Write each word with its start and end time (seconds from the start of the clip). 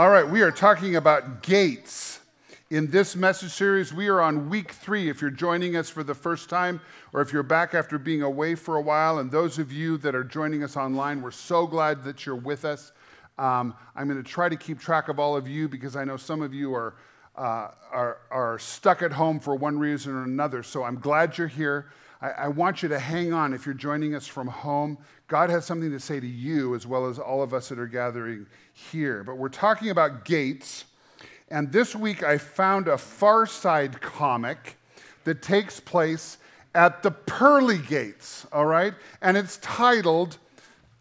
All 0.00 0.08
right, 0.08 0.26
we 0.26 0.40
are 0.40 0.50
talking 0.50 0.96
about 0.96 1.42
gates. 1.42 2.20
In 2.70 2.90
this 2.90 3.14
message 3.14 3.50
series, 3.50 3.92
we 3.92 4.08
are 4.08 4.22
on 4.22 4.48
week 4.48 4.72
three. 4.72 5.10
If 5.10 5.20
you're 5.20 5.30
joining 5.30 5.76
us 5.76 5.90
for 5.90 6.02
the 6.02 6.14
first 6.14 6.48
time, 6.48 6.80
or 7.12 7.20
if 7.20 7.34
you're 7.34 7.42
back 7.42 7.74
after 7.74 7.98
being 7.98 8.22
away 8.22 8.54
for 8.54 8.76
a 8.76 8.80
while, 8.80 9.18
and 9.18 9.30
those 9.30 9.58
of 9.58 9.70
you 9.70 9.98
that 9.98 10.14
are 10.14 10.24
joining 10.24 10.64
us 10.64 10.74
online, 10.74 11.20
we're 11.20 11.30
so 11.30 11.66
glad 11.66 12.02
that 12.04 12.24
you're 12.24 12.34
with 12.34 12.64
us. 12.64 12.92
Um, 13.36 13.74
I'm 13.94 14.08
going 14.08 14.16
to 14.16 14.26
try 14.26 14.48
to 14.48 14.56
keep 14.56 14.80
track 14.80 15.10
of 15.10 15.18
all 15.18 15.36
of 15.36 15.46
you 15.46 15.68
because 15.68 15.96
I 15.96 16.04
know 16.04 16.16
some 16.16 16.40
of 16.40 16.54
you 16.54 16.74
are, 16.74 16.94
uh, 17.36 17.68
are, 17.92 18.20
are 18.30 18.58
stuck 18.58 19.02
at 19.02 19.12
home 19.12 19.38
for 19.38 19.54
one 19.54 19.78
reason 19.78 20.14
or 20.14 20.22
another. 20.22 20.62
So 20.62 20.82
I'm 20.82 20.98
glad 20.98 21.36
you're 21.36 21.46
here. 21.46 21.92
I, 22.22 22.30
I 22.30 22.48
want 22.48 22.82
you 22.82 22.88
to 22.88 22.98
hang 22.98 23.34
on 23.34 23.52
if 23.52 23.66
you're 23.66 23.74
joining 23.74 24.14
us 24.14 24.26
from 24.26 24.46
home. 24.46 24.96
God 25.30 25.48
has 25.48 25.64
something 25.64 25.92
to 25.92 26.00
say 26.00 26.18
to 26.18 26.26
you 26.26 26.74
as 26.74 26.88
well 26.88 27.06
as 27.06 27.16
all 27.16 27.40
of 27.40 27.54
us 27.54 27.68
that 27.68 27.78
are 27.78 27.86
gathering 27.86 28.48
here. 28.72 29.22
But 29.22 29.36
we're 29.36 29.48
talking 29.48 29.90
about 29.90 30.24
gates. 30.24 30.86
And 31.48 31.70
this 31.70 31.94
week 31.94 32.24
I 32.24 32.36
found 32.36 32.88
a 32.88 32.98
Far 32.98 33.46
Side 33.46 34.00
comic 34.00 34.76
that 35.22 35.40
takes 35.40 35.78
place 35.78 36.38
at 36.74 37.04
the 37.04 37.12
pearly 37.12 37.78
gates, 37.78 38.44
all 38.50 38.66
right? 38.66 38.92
And 39.22 39.36
it's 39.36 39.58
titled, 39.58 40.36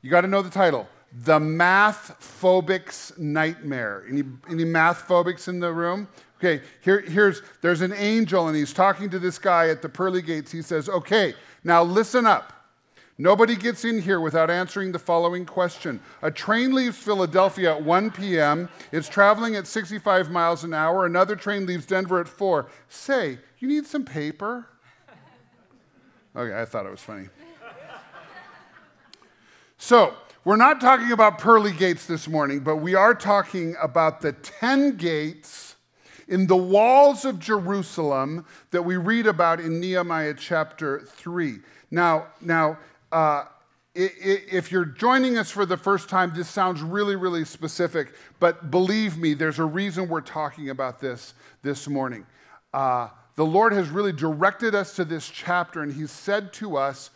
you 0.04 0.12
got 0.12 0.22
to 0.22 0.28
know 0.28 0.44
the 0.44 0.52
title, 0.52 0.88
The 1.12 1.40
Math 1.40 2.16
Phobic's 2.20 3.18
Nightmare. 3.18 4.06
Any, 4.08 4.24
any 4.48 4.64
math 4.64 5.08
phobics 5.08 5.48
in 5.48 5.60
the 5.60 5.74
room? 5.74 6.08
Okay, 6.38 6.64
here, 6.82 7.00
here's, 7.02 7.42
there's 7.62 7.82
an 7.82 7.94
angel 7.94 8.48
and 8.48 8.56
he's 8.56 8.74
talking 8.74 9.10
to 9.10 9.18
this 9.18 9.40
guy 9.40 9.70
at 9.70 9.82
the 9.82 9.90
pearly 9.90 10.22
gates. 10.22 10.52
He 10.52 10.62
says, 10.62 10.88
okay, 10.88 11.34
now 11.64 11.82
listen 11.82 12.28
up. 12.28 12.59
Nobody 13.22 13.58
gets 13.58 13.84
in 13.84 14.02
here 14.02 14.22
without 14.22 14.50
answering 14.50 14.94
the 14.94 14.98
following 14.98 15.46
question. 15.46 16.00
A 16.22 16.32
train 16.32 16.74
leaves 16.74 16.98
Philadelphia 16.98 17.76
at 17.76 17.84
1 17.84 18.12
p.m. 18.12 18.70
It's 18.94 19.10
traveling 19.10 19.58
at 19.58 19.68
65 19.68 20.32
miles 20.32 20.64
an 20.64 20.74
hour. 20.74 21.06
Another 21.06 21.36
train 21.36 21.66
leaves 21.66 21.86
Denver 21.86 22.22
at 22.22 22.30
4. 22.30 22.68
Say, 22.88 23.40
you 23.58 23.68
need 23.68 23.86
some 23.86 24.06
paper? 24.06 24.68
Okay, 26.34 26.62
I 26.62 26.64
thought 26.64 26.86
it 26.86 26.92
was 26.92 27.02
funny. 27.02 27.28
So, 29.78 30.14
we're 30.46 30.56
not 30.56 30.80
talking 30.80 31.12
about 31.12 31.40
pearly 31.40 31.74
gates 31.74 32.06
this 32.06 32.26
morning, 32.26 32.62
but 32.62 32.78
we 32.78 32.96
are 32.96 33.14
talking 33.14 33.76
about 33.82 34.22
the 34.22 34.32
10 34.32 34.96
gates 34.96 35.76
in 36.30 36.48
the 36.48 36.56
walls 36.56 37.26
of 37.26 37.38
Jerusalem 37.38 38.46
that 38.72 38.84
we 38.84 38.96
read 38.96 39.28
about 39.28 39.60
in 39.60 39.82
Nehemiah 39.82 40.36
chapter 40.36 41.02
3. 41.02 41.58
Now, 41.92 42.28
now 42.40 42.78
uh, 43.12 43.46
if 43.96 44.72
you're 44.72 44.86
joining 44.86 45.38
us 45.38 45.50
for 45.50 45.66
the 45.66 45.78
first 45.78 46.10
time, 46.10 46.32
this 46.36 46.48
sounds 46.48 46.82
really, 46.82 47.16
really 47.16 47.44
specific, 47.44 48.14
but 48.40 48.72
believe 48.72 49.18
me, 49.18 49.34
there's 49.34 49.60
a 49.60 49.66
reason 49.66 50.08
we're 50.08 50.22
talking 50.22 50.70
about 50.70 51.00
this 51.00 51.34
this 51.64 51.88
morning. 51.88 52.26
Uh, 52.74 53.10
the 53.36 53.46
Lord 53.46 53.74
has 53.74 53.90
really 53.90 54.12
directed 54.12 54.76
us 54.76 54.96
to 54.96 55.06
this 55.06 55.30
chapter, 55.30 55.82
and 55.82 55.94
He's 55.94 56.12
said 56.12 56.54
to 56.54 56.78
us 56.78 57.10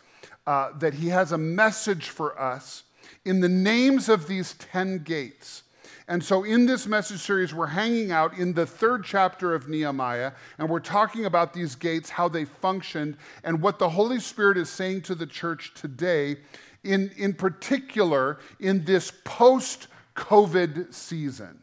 uh, 0.46 0.70
that 0.78 0.94
He 0.94 1.08
has 1.08 1.32
a 1.32 1.38
message 1.38 2.08
for 2.08 2.38
us 2.40 2.84
in 3.24 3.40
the 3.40 3.48
names 3.48 4.08
of 4.08 4.26
these 4.26 4.54
10 4.54 5.04
gates. 5.04 5.63
And 6.06 6.22
so, 6.22 6.44
in 6.44 6.66
this 6.66 6.86
message 6.86 7.20
series, 7.20 7.54
we're 7.54 7.66
hanging 7.66 8.12
out 8.12 8.36
in 8.36 8.52
the 8.52 8.66
third 8.66 9.04
chapter 9.04 9.54
of 9.54 9.68
Nehemiah, 9.68 10.32
and 10.58 10.68
we're 10.68 10.80
talking 10.80 11.24
about 11.24 11.54
these 11.54 11.74
gates, 11.74 12.10
how 12.10 12.28
they 12.28 12.44
functioned, 12.44 13.16
and 13.42 13.62
what 13.62 13.78
the 13.78 13.88
Holy 13.88 14.20
Spirit 14.20 14.58
is 14.58 14.68
saying 14.68 15.02
to 15.02 15.14
the 15.14 15.26
church 15.26 15.72
today, 15.74 16.36
in, 16.82 17.10
in 17.16 17.32
particular, 17.32 18.38
in 18.60 18.84
this 18.84 19.10
post 19.24 19.86
COVID 20.14 20.92
season. 20.92 21.60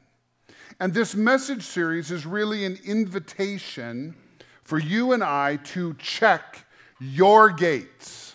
And 0.79 0.91
this 0.91 1.13
message 1.13 1.62
series 1.62 2.09
is 2.09 2.25
really 2.25 2.66
an 2.66 2.79
invitation 2.84 4.16
for 4.63 4.79
you 4.79 5.12
and 5.12 5.23
I 5.23 5.58
to 5.58 5.94
check 6.00 6.66
your 7.00 7.52
gates. 7.52 8.34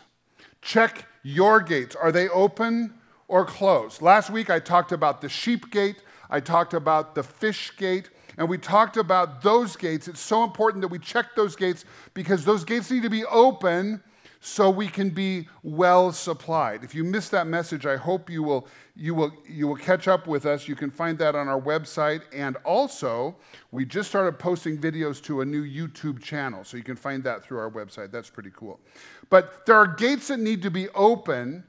Check 0.63 1.07
your 1.25 1.61
gates. 1.61 1.97
Are 1.97 2.13
they 2.13 2.29
open? 2.29 2.95
Or 3.29 3.45
closed. 3.45 4.03
Last 4.03 4.31
week 4.31 4.51
I 4.51 4.59
talked 4.59 4.93
about 4.93 5.21
the 5.21 5.29
sheep 5.29 5.71
gate, 5.71 6.03
I 6.31 6.41
talked 6.41 6.75
about 6.75 7.15
the 7.15 7.23
fish 7.23 7.77
gate, 7.77 8.11
and 8.39 8.49
we 8.49 8.59
talked 8.59 8.97
about 8.97 9.43
those 9.43 9.77
gates. 9.77 10.09
It's 10.09 10.21
so 10.21 10.45
important 10.45 10.83
that 10.83 10.89
we 10.89 10.99
check 10.99 11.35
those 11.35 11.57
gates 11.57 11.85
because 12.15 12.45
those 12.45 12.65
gates 12.65 12.91
need 12.91 13.03
to 13.03 13.11
be 13.11 13.25
open 13.25 14.03
so 14.41 14.71
we 14.71 14.87
can 14.87 15.11
be 15.11 15.49
well 15.63 16.13
supplied. 16.13 16.85
If 16.85 16.95
you 16.95 17.03
missed 17.03 17.31
that 17.33 17.47
message, 17.47 17.87
I 17.87 17.97
hope 17.97 18.31
you 18.31 18.43
will, 18.43 18.69
you 18.95 19.15
will, 19.15 19.33
you 19.49 19.67
will 19.67 19.77
catch 19.77 20.07
up 20.07 20.27
with 20.27 20.47
us. 20.47 20.69
You 20.69 20.77
can 20.77 20.91
find 20.91 21.19
that 21.19 21.35
on 21.35 21.49
our 21.49 21.61
website. 21.61 22.23
And 22.33 22.57
also, 22.57 23.37
we 23.73 23.85
just 23.85 24.09
started 24.09 24.39
posting 24.39 24.79
videos 24.79 25.23
to 25.25 25.41
a 25.41 25.45
new 25.45 25.65
YouTube 25.65 26.23
channel, 26.23 26.63
so 26.63 26.77
you 26.77 26.85
can 26.85 26.97
find 26.97 27.25
that 27.25 27.45
through 27.45 27.59
our 27.59 27.71
website. 27.71 28.13
That's 28.13 28.31
pretty 28.31 28.53
cool. 28.55 28.79
But 29.31 29.67
there 29.67 29.77
are 29.77 29.87
gates 29.87 30.29
that 30.29 30.39
need 30.39 30.63
to 30.63 30.71
be 30.71 30.89
open 30.91 31.65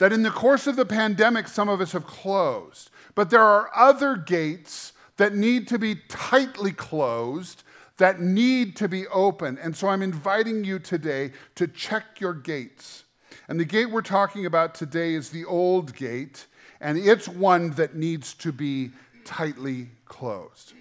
that 0.00 0.14
in 0.14 0.22
the 0.22 0.30
course 0.30 0.66
of 0.66 0.76
the 0.76 0.86
pandemic, 0.86 1.46
some 1.46 1.68
of 1.68 1.78
us 1.82 1.92
have 1.92 2.06
closed. 2.06 2.88
But 3.14 3.28
there 3.28 3.42
are 3.42 3.70
other 3.76 4.16
gates 4.16 4.94
that 5.18 5.34
need 5.34 5.68
to 5.68 5.78
be 5.78 5.96
tightly 6.08 6.72
closed, 6.72 7.62
that 7.98 8.18
need 8.18 8.76
to 8.76 8.88
be 8.88 9.06
open. 9.08 9.58
And 9.58 9.76
so 9.76 9.88
I'm 9.88 10.00
inviting 10.00 10.64
you 10.64 10.78
today 10.78 11.32
to 11.56 11.66
check 11.66 12.18
your 12.18 12.32
gates. 12.32 13.04
And 13.46 13.60
the 13.60 13.66
gate 13.66 13.90
we're 13.90 14.00
talking 14.00 14.46
about 14.46 14.74
today 14.74 15.12
is 15.12 15.28
the 15.28 15.44
old 15.44 15.94
gate, 15.94 16.46
and 16.80 16.96
it's 16.96 17.28
one 17.28 17.72
that 17.72 17.94
needs 17.94 18.32
to 18.34 18.52
be 18.52 18.92
tightly 19.26 19.90
closed. 20.06 20.72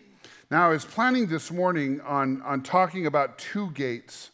Now, 0.49 0.67
I 0.67 0.69
was 0.69 0.85
planning 0.85 1.27
this 1.27 1.51
morning 1.51 1.99
on, 2.01 2.41
on 2.43 2.63
talking 2.63 3.05
about 3.05 3.37
two 3.37 3.71
gates. 3.71 4.31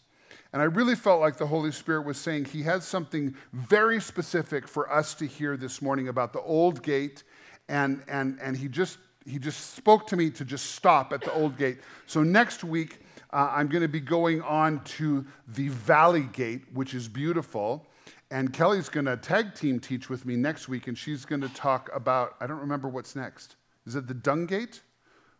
And 0.56 0.62
I 0.62 0.68
really 0.68 0.96
felt 0.96 1.20
like 1.20 1.36
the 1.36 1.48
Holy 1.48 1.74
Spirit 1.74 2.06
was 2.06 2.18
saying 2.18 2.46
He 2.46 2.64
has 2.64 2.88
something 2.88 3.36
very 3.52 4.00
specific 4.00 4.70
for 4.70 4.90
us 4.90 5.14
to 5.16 5.26
hear 5.26 5.58
this 5.58 5.82
morning 5.82 6.08
about 6.08 6.32
the 6.32 6.40
old 6.40 6.82
gate. 6.82 7.24
And, 7.68 8.02
and, 8.08 8.40
and 8.42 8.56
he, 8.56 8.70
just, 8.70 8.98
he 9.26 9.38
just 9.38 9.76
spoke 9.76 10.08
to 10.08 10.16
me 10.16 10.30
to 10.30 10.46
just 10.46 10.68
stop 10.72 11.12
at 11.12 11.20
the 11.20 11.34
old 11.34 11.58
gate. 11.58 11.80
So 12.06 12.24
next 12.24 12.64
week, 12.64 13.00
uh, 13.34 13.52
I'm 13.52 13.68
going 13.68 13.82
to 13.82 13.90
be 13.90 14.00
going 14.00 14.42
on 14.44 14.82
to 14.86 15.26
the 15.46 15.68
Valley 15.68 16.30
Gate, 16.32 16.62
which 16.74 16.94
is 16.94 17.10
beautiful. 17.10 17.86
And 18.32 18.54
Kelly's 18.54 18.88
going 18.88 19.08
to 19.08 19.18
tag 19.18 19.56
team 19.56 19.82
teach 19.82 20.10
with 20.10 20.26
me 20.26 20.38
next 20.38 20.70
week, 20.70 20.88
and 20.88 20.98
she's 20.98 21.26
going 21.26 21.42
to 21.42 21.50
talk 21.50 21.90
about, 21.94 22.36
I 22.40 22.48
don't 22.48 22.62
remember 22.62 22.88
what's 22.88 23.14
next. 23.14 23.58
Is 23.86 23.98
it 23.98 24.08
the 24.08 24.14
Dung 24.14 24.46
Gate? 24.46 24.80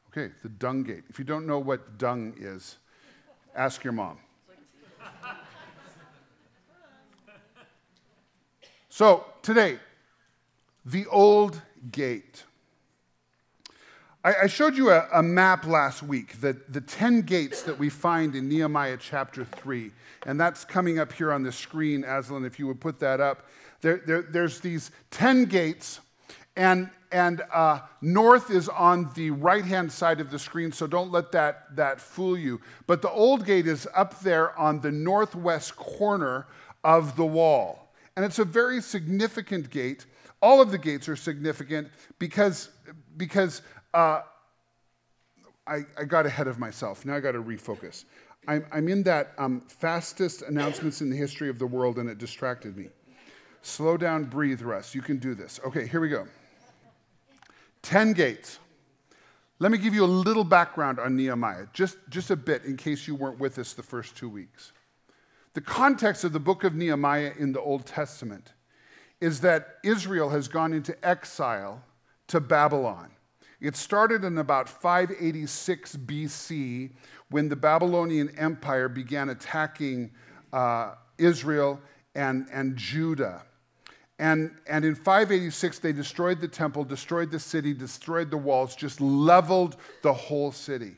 Okay, 0.09 0.34
the 0.44 0.50
Dung 0.50 0.84
Gate. 0.84 1.06
If 1.08 1.20
you 1.20 1.24
don't 1.24 1.47
know 1.47 1.59
what 1.59 1.97
dung 1.97 2.34
is, 2.38 2.80
ask 3.56 3.82
your 3.82 3.94
mom. 3.94 4.18
So, 8.95 9.25
today, 9.41 9.77
the 10.85 11.05
old 11.07 11.61
gate. 11.91 12.45
I, 14.23 14.47
showed 14.47 14.77
you 14.77 14.89
a, 14.89 15.05
a, 15.13 15.21
map 15.21 15.67
last 15.67 16.01
week, 16.01 16.39
the, 16.39 16.57
the 16.69 16.79
10 16.79 17.23
gates 17.23 17.61
that 17.63 17.77
we 17.77 17.89
find 17.89 18.35
in 18.35 18.47
Nehemiah 18.47 18.97
chapter 18.97 19.43
3. 19.43 19.91
And 20.25 20.39
that's 20.39 20.63
coming 20.63 20.97
up 20.97 21.11
here 21.11 21.33
on 21.33 21.43
the 21.43 21.51
screen, 21.51 22.05
Aslan, 22.05 22.45
if 22.45 22.57
you 22.57 22.67
would 22.67 22.79
put 22.79 22.99
that 23.01 23.19
up. 23.19 23.45
There, 23.81 24.01
there, 24.07 24.22
there's 24.22 24.61
these 24.61 24.91
10 25.11 25.45
gates, 25.45 25.99
and, 26.55 26.89
and 27.16 27.44
uh, 27.53 27.80
north 28.02 28.52
is 28.52 28.68
on 28.68 29.09
the 29.16 29.31
right 29.31 29.64
hand 29.64 29.90
side 29.90 30.20
of 30.20 30.31
the 30.31 30.38
screen, 30.38 30.74
so 30.74 30.86
don't 30.86 31.14
let 31.14 31.31
that, 31.31 31.74
that 31.78 32.02
fool 32.02 32.38
you. 32.38 32.59
But 32.88 33.02
the 33.02 33.09
old 33.09 33.46
gate 33.46 33.67
is 33.67 33.88
up 33.96 34.20
there 34.20 34.53
on 34.59 34.82
the 34.82 34.91
northwest 34.91 35.78
corner 35.78 36.46
of 36.84 37.16
the 37.16 37.26
wall. 37.26 37.94
And 38.17 38.26
it's 38.26 38.40
a 38.40 38.44
very 38.44 38.82
significant 38.82 39.70
gate. 39.70 40.06
All 40.41 40.59
of 40.59 40.72
the 40.72 40.78
gates 40.78 41.08
are 41.08 41.16
significant 41.16 41.88
because, 42.20 42.67
because 43.16 43.61
uh, 43.94 44.23
I, 45.66 45.84
I, 45.97 46.03
got 46.03 46.26
ahead 46.26 46.47
of 46.47 46.59
myself. 46.59 47.06
Now 47.06 47.16
I 47.16 47.22
got 47.22 47.32
to 47.32 47.41
refocus. 47.41 48.03
I'm, 48.46 48.66
I'm 48.73 48.90
in 48.90 49.03
that 49.03 49.32
um, 49.38 49.61
fastest 49.61 50.41
announcements 50.41 51.00
in 51.00 51.09
the 51.09 51.16
history 51.16 51.47
of 51.47 51.59
the 51.59 51.66
world, 51.66 51.97
and 51.97 52.09
it 52.09 52.18
distracted 52.18 52.76
me. 52.76 52.90
Slow 53.61 53.96
down, 53.96 54.26
breathe, 54.26 54.61
Russ. 54.61 54.94
You 54.94 55.02
can 55.02 55.18
do 55.18 55.34
this. 55.34 55.61
Okay, 55.66 55.88
here 55.88 56.02
we 56.02 56.09
go. 56.09 56.28
10 57.85 58.14
gates. 58.14 58.59
Let 59.59 59.72
me 59.72 59.78
give 59.78 59.93
you 59.93 60.03
a 60.03 60.08
little 60.08 60.43
background 60.43 60.99
on 60.99 61.16
Nehemiah, 61.16 61.67
just, 61.72 61.97
just 62.09 62.32
a 62.32 62.35
bit 62.35 62.66
in 62.66 62.76
case 62.76 63.08
you 63.08 63.16
weren't 63.16 63.40
with 63.40 63.58
us 63.58 63.73
the 63.73 63.84
first 63.84 64.17
two 64.17 64.28
weeks. 64.28 64.73
The 65.53 65.61
context 65.61 66.23
of 66.23 66.34
the 66.34 66.40
book 66.40 66.64
of 66.64 66.76
Nehemiah 66.76 67.32
in 67.37 67.53
the 67.53 67.61
Old 67.61 67.85
Testament 67.85 68.53
is 69.22 69.40
that 69.41 69.78
Israel 69.84 70.29
has 70.29 70.47
gone 70.47 70.73
into 70.73 70.97
exile 71.08 71.82
to 72.28 72.41
Babylon. 72.41 73.11
It 73.61 73.78
started 73.78 74.23
in 74.23 74.40
about 74.40 74.67
586 74.67 75.96
BC 75.97 76.91
when 77.29 77.47
the 77.47 77.55
Babylonian 77.55 78.29
Empire 78.37 78.90
began 78.90 79.29
attacking 79.29 80.11
uh, 80.52 80.96
Israel 81.17 81.79
and, 82.16 82.47
and 82.52 82.76
Judah. 82.76 83.43
And, 84.17 84.56
and 84.66 84.85
in 84.85 84.96
586, 84.96 85.79
they 85.79 85.91
destroyed 85.91 86.40
the 86.40 86.47
temple, 86.47 86.84
destroyed 86.85 87.32
the 87.32 87.40
city, 87.40 87.73
destroyed 87.73 88.32
the 88.32 88.38
walls, 88.38 88.76
just 88.76 89.02
leveled 89.02 89.76
the 90.03 90.14
whole 90.14 90.52
city. 90.52 90.96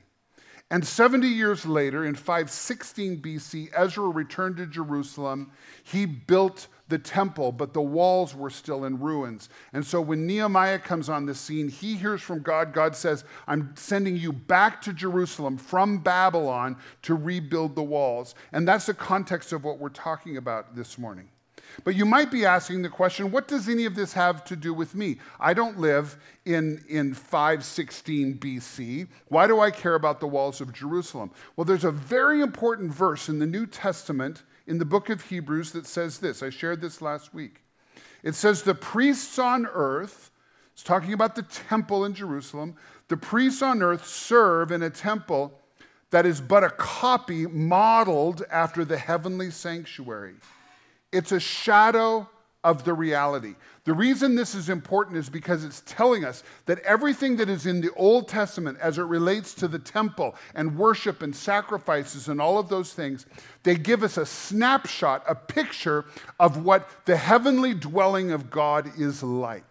And 0.70 0.86
70 0.86 1.28
years 1.28 1.66
later, 1.66 2.06
in 2.06 2.14
516 2.14 3.22
BC, 3.22 3.70
Ezra 3.74 4.08
returned 4.10 4.58
to 4.58 4.68
Jerusalem. 4.68 5.52
He 5.84 6.06
built 6.06 6.68
the 6.90 7.00
temple, 7.00 7.54
but 7.54 7.74
the 7.74 7.82
walls 7.82 8.36
were 8.36 8.50
still 8.50 8.84
in 8.84 9.00
ruins. 9.00 9.50
And 9.72 9.86
so 9.86 10.02
when 10.02 10.28
Nehemiah 10.28 10.80
comes 10.80 11.10
on 11.10 11.26
the 11.26 11.36
scene, 11.36 11.70
he 11.70 11.96
hears 11.96 12.22
from 12.22 12.42
God. 12.42 12.74
God 12.74 12.96
says, 12.96 13.24
I'm 13.48 13.74
sending 13.78 14.18
you 14.18 14.34
back 14.34 14.82
to 14.84 14.94
Jerusalem 14.94 15.58
from 15.58 16.00
Babylon 16.00 16.78
to 17.04 17.16
rebuild 17.16 17.76
the 17.76 17.84
walls. 17.84 18.36
And 18.52 18.68
that's 18.68 18.86
the 18.86 18.94
context 18.94 19.54
of 19.54 19.64
what 19.64 19.80
we're 19.80 19.90
talking 19.90 20.36
about 20.38 20.76
this 20.76 20.98
morning. 20.98 21.30
But 21.84 21.96
you 21.96 22.06
might 22.06 22.32
be 22.32 22.46
asking 22.46 22.82
the 22.82 22.90
question 22.90 23.32
what 23.32 23.48
does 23.48 23.70
any 23.70 23.86
of 23.86 23.96
this 23.96 24.14
have 24.14 24.44
to 24.46 24.56
do 24.56 24.74
with 24.74 24.96
me? 24.96 25.18
I 25.40 25.54
don't 25.54 25.80
live 25.80 26.18
in, 26.46 26.84
in 26.88 27.14
516 27.14 28.38
BC. 28.40 29.08
Why 29.28 29.48
do 29.48 29.60
I 29.60 29.72
care 29.72 29.96
about 29.96 30.20
the 30.20 30.28
walls 30.28 30.62
of 30.62 30.74
Jerusalem? 30.74 31.32
Well, 31.56 31.66
there's 31.66 31.86
a 31.86 31.92
very 31.92 32.42
important 32.42 32.92
verse 32.92 33.30
in 33.30 33.40
the 33.40 33.48
New 33.48 33.66
Testament 33.66 34.44
in 34.66 34.78
the 34.78 34.86
book 34.86 35.10
of 35.10 35.24
Hebrews 35.24 35.72
that 35.72 35.86
says 35.86 36.20
this. 36.20 36.44
I 36.44 36.50
shared 36.50 36.82
this 36.82 37.02
last 37.02 37.34
week. 37.34 37.62
It 38.24 38.36
says, 38.36 38.64
The 38.64 38.76
priests 38.76 39.40
on 39.40 39.66
earth, 39.68 40.32
it's 40.74 40.84
talking 40.84 41.14
about 41.14 41.36
the 41.36 41.44
temple 41.44 42.06
in 42.06 42.14
Jerusalem, 42.14 42.76
the 43.08 43.18
priests 43.18 43.62
on 43.62 43.82
earth 43.82 44.06
serve 44.06 44.72
in 44.72 44.84
a 44.84 44.90
temple 44.90 45.60
that 46.10 46.26
is 46.26 46.42
but 46.42 46.64
a 46.64 46.70
copy 46.70 47.48
modeled 47.48 48.44
after 48.50 48.86
the 48.86 48.98
heavenly 48.98 49.52
sanctuary. 49.52 50.36
It's 51.12 51.32
a 51.32 51.40
shadow 51.40 52.30
of 52.64 52.84
the 52.84 52.94
reality. 52.94 53.56
The 53.86 53.94
reason 53.94 54.36
this 54.36 54.54
is 54.54 54.68
important 54.68 55.16
is 55.16 55.30
because 55.30 55.64
it's 55.64 55.82
telling 55.86 56.26
us 56.26 56.44
that 56.66 56.80
everything 56.80 57.38
that 57.38 57.48
is 57.48 57.66
in 57.66 57.80
the 57.80 57.94
Old 57.94 58.28
Testament 58.28 58.78
as 58.82 58.98
it 58.98 59.04
relates 59.04 59.54
to 59.54 59.70
the 59.70 59.80
temple 59.80 60.36
and 60.54 60.78
worship 60.78 61.22
and 61.22 61.34
sacrifices 61.34 62.28
and 62.28 62.42
all 62.42 62.60
of 62.60 62.68
those 62.68 62.94
things, 62.94 63.26
they 63.64 63.76
give 63.76 64.04
us 64.04 64.18
a 64.18 64.26
snapshot, 64.26 65.24
a 65.30 65.36
picture 65.36 66.04
of 66.42 66.66
what 66.66 66.90
the 67.06 67.16
heavenly 67.16 67.74
dwelling 67.74 68.32
of 68.32 68.50
God 68.50 68.92
is 69.00 69.24
like. 69.24 69.64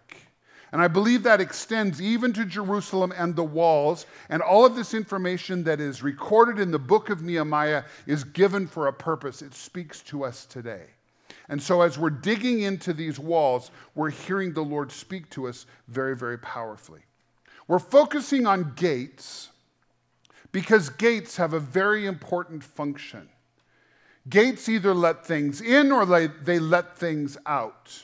And 0.71 0.81
I 0.81 0.87
believe 0.87 1.21
that 1.23 1.39
extends 1.39 2.01
even 2.01 2.33
to 2.33 2.45
Jerusalem 2.45 3.13
and 3.15 3.35
the 3.35 3.43
walls. 3.43 4.05
And 4.29 4.41
all 4.41 4.65
of 4.65 4.75
this 4.75 4.93
information 4.95 5.63
that 5.65 5.79
is 5.79 6.01
recorded 6.01 6.59
in 6.59 6.71
the 6.71 6.79
book 6.79 7.09
of 7.09 7.21
Nehemiah 7.21 7.83
is 8.07 8.23
given 8.23 8.67
for 8.67 8.87
a 8.87 8.93
purpose. 8.93 9.43
It 9.43 9.53
speaks 9.53 10.01
to 10.03 10.25
us 10.25 10.45
today. 10.45 10.87
And 11.49 11.61
so, 11.61 11.81
as 11.81 11.97
we're 11.97 12.09
digging 12.09 12.61
into 12.61 12.93
these 12.93 13.17
walls, 13.17 13.71
we're 13.95 14.09
hearing 14.09 14.53
the 14.53 14.63
Lord 14.63 14.91
speak 14.91 15.29
to 15.31 15.47
us 15.47 15.65
very, 15.87 16.15
very 16.15 16.37
powerfully. 16.37 17.01
We're 17.67 17.79
focusing 17.79 18.45
on 18.45 18.73
gates 18.75 19.49
because 20.51 20.89
gates 20.89 21.37
have 21.37 21.53
a 21.53 21.59
very 21.59 22.05
important 22.05 22.63
function. 22.63 23.29
Gates 24.29 24.67
either 24.67 24.93
let 24.93 25.25
things 25.25 25.61
in 25.61 25.91
or 25.91 26.05
they 26.05 26.59
let 26.59 26.97
things 26.97 27.37
out. 27.45 28.03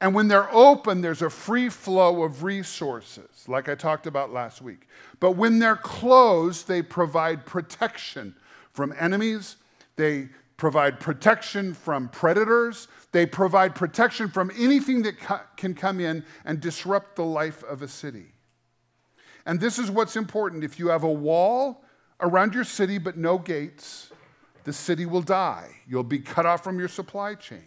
And 0.00 0.14
when 0.14 0.28
they're 0.28 0.52
open, 0.52 1.00
there's 1.00 1.22
a 1.22 1.30
free 1.30 1.68
flow 1.68 2.22
of 2.22 2.44
resources, 2.44 3.44
like 3.48 3.68
I 3.68 3.74
talked 3.74 4.06
about 4.06 4.32
last 4.32 4.62
week. 4.62 4.86
But 5.18 5.32
when 5.32 5.58
they're 5.58 5.76
closed, 5.76 6.68
they 6.68 6.82
provide 6.82 7.46
protection 7.46 8.34
from 8.72 8.94
enemies, 8.98 9.56
they 9.96 10.28
provide 10.58 11.00
protection 11.00 11.72
from 11.72 12.08
predators. 12.10 12.88
They 13.12 13.24
provide 13.24 13.74
protection 13.74 14.28
from 14.28 14.50
anything 14.58 15.02
that 15.02 15.14
can 15.56 15.72
come 15.74 16.00
in 16.00 16.24
and 16.44 16.60
disrupt 16.60 17.16
the 17.16 17.24
life 17.24 17.62
of 17.62 17.80
a 17.80 17.88
city. 17.88 18.26
And 19.46 19.58
this 19.58 19.78
is 19.78 19.90
what's 19.90 20.16
important. 20.16 20.62
If 20.64 20.78
you 20.78 20.88
have 20.88 21.04
a 21.04 21.10
wall 21.10 21.82
around 22.20 22.52
your 22.52 22.64
city 22.64 22.98
but 22.98 23.16
no 23.16 23.38
gates, 23.38 24.10
the 24.64 24.72
city 24.74 25.06
will 25.06 25.22
die. 25.22 25.70
You'll 25.88 26.02
be 26.02 26.18
cut 26.18 26.44
off 26.44 26.62
from 26.62 26.78
your 26.78 26.88
supply 26.88 27.34
chain. 27.34 27.64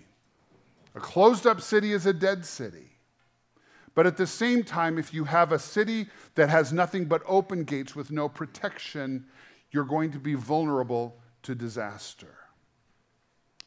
A 0.94 1.00
closed 1.00 1.48
up 1.48 1.62
city 1.62 1.94
is 1.94 2.06
a 2.06 2.14
dead 2.14 2.46
city. 2.46 2.90
But 3.96 4.06
at 4.06 4.18
the 4.18 4.28
same 4.28 4.64
time, 4.64 4.98
if 4.98 5.14
you 5.14 5.24
have 5.24 5.52
a 5.52 5.60
city 5.60 6.08
that 6.36 6.50
has 6.50 6.72
nothing 6.72 7.06
but 7.06 7.24
open 7.26 7.64
gates 7.64 7.96
with 7.96 8.12
no 8.12 8.30
protection, 8.30 9.26
you're 9.72 9.86
going 9.86 10.12
to 10.12 10.20
be 10.20 10.34
vulnerable 10.36 11.18
to 11.44 11.56
disaster. 11.56 12.41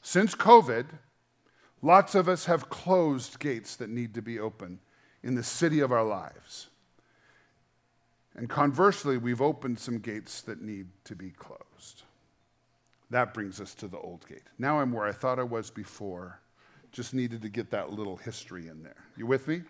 Since 0.07 0.35
COVID, 0.35 0.85
lots 1.81 2.15
of 2.15 2.29
us 2.29 2.45
have 2.45 2.69
closed 2.69 3.39
gates 3.39 3.75
that 3.77 3.89
need 3.89 4.13
to 4.15 4.21
be 4.21 4.39
open 4.39 4.81
in 5.23 5.35
the 5.35 5.43
city 5.43 5.81
of 5.81 5.93
our 5.93 6.05
lives. 6.05 6.69
And 8.37 8.47
conversely, 8.47 9.17
we've 9.17 9.41
opened 9.41 9.79
some 9.79 10.01
gates 10.01 10.43
that 10.43 10.61
need 10.61 10.89
to 11.05 11.17
be 11.17 11.31
closed. 11.31 12.03
That 13.09 13.33
brings 13.33 13.63
us 13.63 13.75
to 13.77 13.89
the 13.89 13.99
old 13.99 14.29
gate. 14.29 14.43
Now 14.59 14.79
I'm 14.79 14.93
where 14.93 15.07
I 15.07 15.13
thought 15.13 15.39
I 15.39 15.43
was 15.43 15.71
before. 15.71 16.39
Just 16.93 17.15
needed 17.15 17.41
to 17.41 17.49
get 17.49 17.71
that 17.71 17.91
little 17.91 18.19
history 18.19 18.69
in 18.69 18.83
there. 18.83 19.07
You 19.17 19.27
with 19.27 19.49
me? 19.49 19.63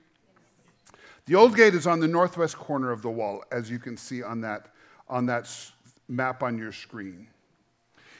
The 1.26 1.36
old 1.36 1.54
gate 1.54 1.76
is 1.76 1.86
on 1.86 2.00
the 2.00 2.08
northwest 2.08 2.56
corner 2.56 2.90
of 2.90 3.02
the 3.02 3.10
wall, 3.10 3.44
as 3.52 3.70
you 3.70 3.78
can 3.78 3.96
see 3.96 4.24
on 4.24 4.40
that, 4.40 4.66
on 5.08 5.26
that 5.26 5.48
map 6.08 6.42
on 6.42 6.58
your 6.58 6.72
screen. 6.72 7.28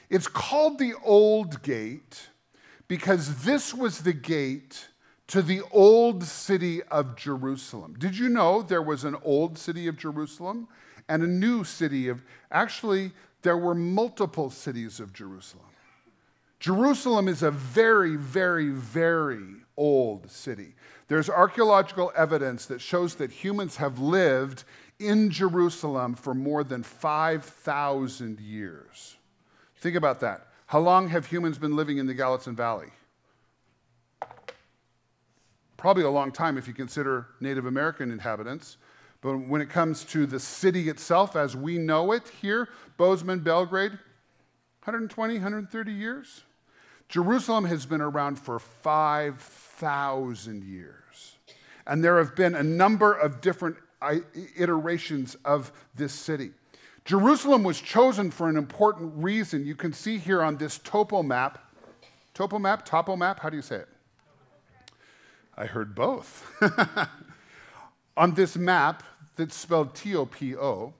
It's 0.09 0.27
called 0.27 0.79
the 0.79 0.93
Old 1.03 1.61
Gate 1.61 2.29
because 2.87 3.43
this 3.43 3.73
was 3.73 3.99
the 3.99 4.13
gate 4.13 4.89
to 5.27 5.41
the 5.41 5.61
old 5.71 6.23
city 6.23 6.83
of 6.83 7.15
Jerusalem. 7.15 7.95
Did 7.97 8.17
you 8.17 8.29
know 8.29 8.61
there 8.61 8.81
was 8.81 9.03
an 9.03 9.15
old 9.23 9.57
city 9.57 9.87
of 9.87 9.97
Jerusalem 9.97 10.67
and 11.09 11.23
a 11.23 11.27
new 11.27 11.63
city 11.63 12.07
of, 12.07 12.23
actually, 12.51 13.11
there 13.41 13.57
were 13.57 13.75
multiple 13.75 14.49
cities 14.49 14.99
of 14.99 15.13
Jerusalem. 15.13 15.65
Jerusalem 16.59 17.27
is 17.27 17.43
a 17.43 17.51
very, 17.51 18.15
very, 18.15 18.69
very 18.69 19.45
old 19.77 20.31
city. 20.31 20.73
There's 21.07 21.29
archaeological 21.29 22.11
evidence 22.15 22.65
that 22.67 22.81
shows 22.81 23.15
that 23.15 23.31
humans 23.31 23.75
have 23.75 23.99
lived 23.99 24.63
in 24.99 25.29
Jerusalem 25.29 26.15
for 26.15 26.33
more 26.33 26.63
than 26.63 26.81
5,000 26.81 28.39
years. 28.39 29.17
Think 29.85 29.95
about 29.95 30.19
that. 30.21 30.47
How 30.65 30.79
long 30.79 31.09
have 31.09 31.27
humans 31.27 31.59
been 31.59 31.75
living 31.75 31.99
in 31.99 32.07
the 32.07 32.15
Gallatin 32.15 32.55
Valley? 32.55 32.87
Probably 35.77 36.01
a 36.01 36.09
long 36.09 36.31
time 36.31 36.57
if 36.57 36.67
you 36.67 36.73
consider 36.73 37.27
Native 37.39 37.67
American 37.67 38.09
inhabitants. 38.09 38.77
But 39.21 39.37
when 39.37 39.61
it 39.61 39.69
comes 39.69 40.03
to 40.05 40.25
the 40.25 40.39
city 40.39 40.89
itself 40.89 41.35
as 41.35 41.55
we 41.55 41.77
know 41.77 42.13
it 42.13 42.23
here, 42.41 42.67
Bozeman, 42.97 43.41
Belgrade, 43.41 43.91
120, 43.91 45.33
130 45.35 45.91
years. 45.91 46.41
Jerusalem 47.07 47.65
has 47.65 47.85
been 47.85 48.01
around 48.01 48.39
for 48.39 48.57
5,000 48.57 50.63
years. 50.63 51.35
And 51.85 52.03
there 52.03 52.17
have 52.17 52.35
been 52.35 52.55
a 52.55 52.63
number 52.63 53.13
of 53.13 53.39
different 53.39 53.77
iterations 54.57 55.35
of 55.45 55.71
this 55.93 56.11
city. 56.11 56.53
Jerusalem 57.05 57.63
was 57.63 57.79
chosen 57.79 58.31
for 58.31 58.49
an 58.49 58.57
important 58.57 59.13
reason. 59.15 59.63
You 59.63 59.75
can 59.75 59.93
see 59.93 60.17
here 60.17 60.41
on 60.41 60.57
this 60.57 60.79
topo 60.79 61.21
map. 61.21 61.59
Topo 62.33 62.57
map? 62.57 62.83
Topo 62.83 63.15
map? 63.15 63.39
How 63.39 63.49
do 63.51 63.55
you 63.55 63.61
say 63.61 63.77
it? 63.77 63.87
I 65.55 65.67
heard 65.67 65.93
both. 65.93 66.51
on 68.17 68.33
this 68.33 68.57
map 68.57 69.03
that's 69.35 69.55
spelled 69.55 69.93
T 69.93 70.15
O 70.15 70.25
P 70.25 70.55
O, 70.55 70.93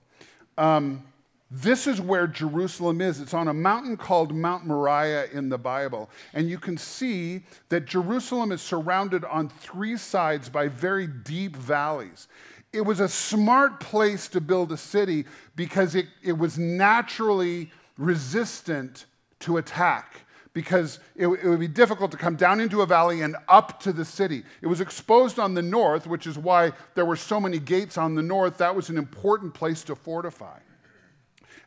um, 0.59 1.03
this 1.49 1.87
is 1.87 1.99
where 1.99 2.27
Jerusalem 2.27 3.01
is. 3.01 3.19
It's 3.19 3.33
on 3.33 3.47
a 3.47 3.53
mountain 3.53 3.97
called 3.97 4.33
Mount 4.33 4.65
Moriah 4.65 5.27
in 5.31 5.49
the 5.49 5.57
Bible. 5.57 6.09
And 6.33 6.49
you 6.49 6.57
can 6.57 6.77
see 6.77 7.43
that 7.69 7.85
Jerusalem 7.85 8.51
is 8.51 8.61
surrounded 8.61 9.25
on 9.25 9.49
three 9.49 9.97
sides 9.97 10.49
by 10.49 10.67
very 10.67 11.07
deep 11.07 11.55
valleys 11.55 12.27
it 12.75 12.85
was 12.85 12.99
a 12.99 13.07
smart 13.07 13.79
place 13.79 14.27
to 14.29 14.41
build 14.41 14.71
a 14.71 14.77
city 14.77 15.25
because 15.55 15.95
it, 15.95 16.07
it 16.21 16.37
was 16.37 16.57
naturally 16.57 17.71
resistant 17.97 19.05
to 19.39 19.57
attack 19.57 20.21
because 20.53 20.99
it, 21.15 21.27
it, 21.27 21.47
would 21.47 21.59
be 21.59 21.67
difficult 21.67 22.11
to 22.11 22.17
come 22.17 22.35
down 22.35 22.59
into 22.61 22.81
a 22.81 22.85
valley 22.85 23.21
and 23.21 23.35
up 23.47 23.79
to 23.81 23.91
the 23.91 24.05
city. 24.05 24.43
It 24.61 24.67
was 24.67 24.81
exposed 24.81 25.37
on 25.37 25.53
the 25.53 25.61
north, 25.61 26.07
which 26.07 26.25
is 26.27 26.37
why 26.37 26.71
there 26.95 27.05
were 27.05 27.17
so 27.17 27.39
many 27.39 27.59
gates 27.59 27.97
on 27.97 28.15
the 28.15 28.23
north. 28.23 28.57
That 28.57 28.75
was 28.75 28.89
an 28.89 28.97
important 28.97 29.53
place 29.53 29.83
to 29.83 29.95
fortify. 29.95 30.59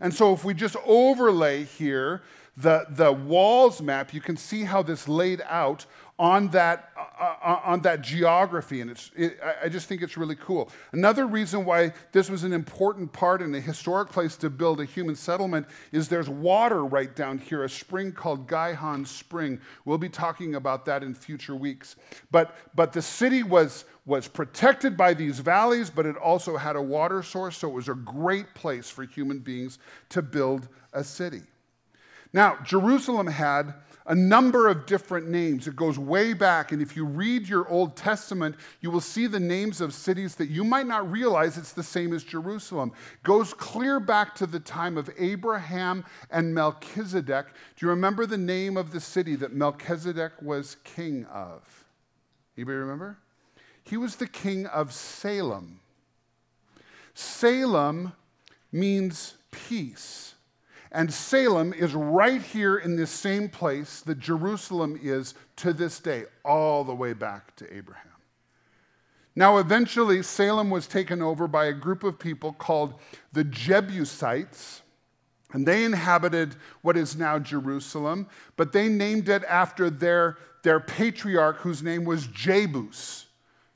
And 0.00 0.14
so, 0.14 0.32
if 0.32 0.44
we 0.44 0.54
just 0.54 0.76
overlay 0.86 1.64
here 1.64 2.22
the, 2.56 2.86
the 2.90 3.12
walls 3.12 3.82
map, 3.82 4.14
you 4.14 4.20
can 4.20 4.36
see 4.36 4.64
how 4.64 4.82
this 4.82 5.06
laid 5.06 5.42
out 5.48 5.86
on 6.18 6.48
that, 6.48 6.90
uh, 6.96 7.34
uh, 7.40 7.60
on 7.64 7.80
that 7.82 8.02
geography. 8.02 8.80
And 8.80 8.90
it's, 8.90 9.10
it, 9.16 9.38
I 9.62 9.68
just 9.68 9.86
think 9.86 10.02
it's 10.02 10.16
really 10.16 10.34
cool. 10.34 10.70
Another 10.90 11.26
reason 11.26 11.64
why 11.64 11.92
this 12.10 12.28
was 12.28 12.42
an 12.42 12.52
important 12.52 13.12
part 13.12 13.40
and 13.40 13.54
a 13.54 13.60
historic 13.60 14.10
place 14.10 14.36
to 14.38 14.50
build 14.50 14.80
a 14.80 14.84
human 14.84 15.14
settlement 15.14 15.66
is 15.92 16.08
there's 16.08 16.28
water 16.28 16.84
right 16.84 17.14
down 17.14 17.38
here, 17.38 17.62
a 17.62 17.68
spring 17.70 18.10
called 18.10 18.48
Gihon 18.48 19.04
Spring. 19.04 19.60
We'll 19.84 19.98
be 19.98 20.08
talking 20.08 20.56
about 20.56 20.84
that 20.86 21.04
in 21.04 21.14
future 21.14 21.54
weeks. 21.54 21.94
But, 22.32 22.56
but 22.74 22.92
the 22.92 23.02
city 23.02 23.44
was, 23.44 23.84
was 24.04 24.26
protected 24.26 24.96
by 24.96 25.14
these 25.14 25.38
valleys, 25.38 25.88
but 25.88 26.04
it 26.04 26.16
also 26.16 26.56
had 26.56 26.74
a 26.74 26.82
water 26.82 27.22
source, 27.22 27.58
so 27.58 27.68
it 27.68 27.74
was 27.74 27.88
a 27.88 27.94
great 27.94 28.54
place 28.54 28.90
for 28.90 29.04
human 29.04 29.38
beings 29.38 29.78
to 30.08 30.20
build 30.20 30.68
a 30.92 31.04
city. 31.04 31.42
Now, 32.32 32.58
Jerusalem 32.64 33.26
had 33.26 33.74
a 34.08 34.14
number 34.14 34.68
of 34.68 34.86
different 34.86 35.28
names. 35.28 35.68
It 35.68 35.76
goes 35.76 35.98
way 35.98 36.32
back, 36.32 36.72
and 36.72 36.80
if 36.80 36.96
you 36.96 37.04
read 37.04 37.46
your 37.46 37.68
Old 37.68 37.94
Testament, 37.94 38.56
you 38.80 38.90
will 38.90 39.02
see 39.02 39.26
the 39.26 39.38
names 39.38 39.82
of 39.82 39.92
cities 39.92 40.34
that 40.36 40.48
you 40.48 40.64
might 40.64 40.86
not 40.86 41.10
realize 41.12 41.58
it's 41.58 41.74
the 41.74 41.82
same 41.82 42.14
as 42.14 42.24
Jerusalem. 42.24 42.92
It 43.12 43.22
goes 43.22 43.52
clear 43.52 44.00
back 44.00 44.34
to 44.36 44.46
the 44.46 44.60
time 44.60 44.96
of 44.96 45.10
Abraham 45.18 46.06
and 46.30 46.54
Melchizedek. 46.54 47.46
Do 47.76 47.86
you 47.86 47.90
remember 47.90 48.24
the 48.24 48.38
name 48.38 48.78
of 48.78 48.92
the 48.92 49.00
city 49.00 49.36
that 49.36 49.52
Melchizedek 49.52 50.32
was 50.40 50.78
king 50.84 51.26
of? 51.26 51.84
Anybody 52.56 52.78
remember? 52.78 53.18
He 53.84 53.98
was 53.98 54.16
the 54.16 54.26
king 54.26 54.64
of 54.66 54.92
Salem. 54.94 55.80
Salem 57.12 58.12
means 58.72 59.34
peace. 59.50 60.34
And 60.90 61.12
Salem 61.12 61.72
is 61.72 61.94
right 61.94 62.40
here 62.40 62.76
in 62.76 62.96
this 62.96 63.10
same 63.10 63.48
place 63.48 64.00
that 64.02 64.18
Jerusalem 64.18 64.98
is 65.02 65.34
to 65.56 65.72
this 65.72 66.00
day, 66.00 66.24
all 66.44 66.84
the 66.84 66.94
way 66.94 67.12
back 67.12 67.54
to 67.56 67.74
Abraham. 67.74 68.04
Now, 69.36 69.58
eventually, 69.58 70.22
Salem 70.22 70.70
was 70.70 70.86
taken 70.86 71.22
over 71.22 71.46
by 71.46 71.66
a 71.66 71.72
group 71.72 72.02
of 72.02 72.18
people 72.18 72.52
called 72.52 72.94
the 73.32 73.44
Jebusites. 73.44 74.82
And 75.52 75.66
they 75.66 75.84
inhabited 75.84 76.56
what 76.82 76.96
is 76.96 77.16
now 77.16 77.38
Jerusalem, 77.38 78.28
but 78.56 78.72
they 78.72 78.88
named 78.88 79.28
it 79.28 79.44
after 79.44 79.88
their, 79.88 80.36
their 80.62 80.80
patriarch, 80.80 81.58
whose 81.58 81.82
name 81.82 82.04
was 82.04 82.26
Jebus, 82.26 83.26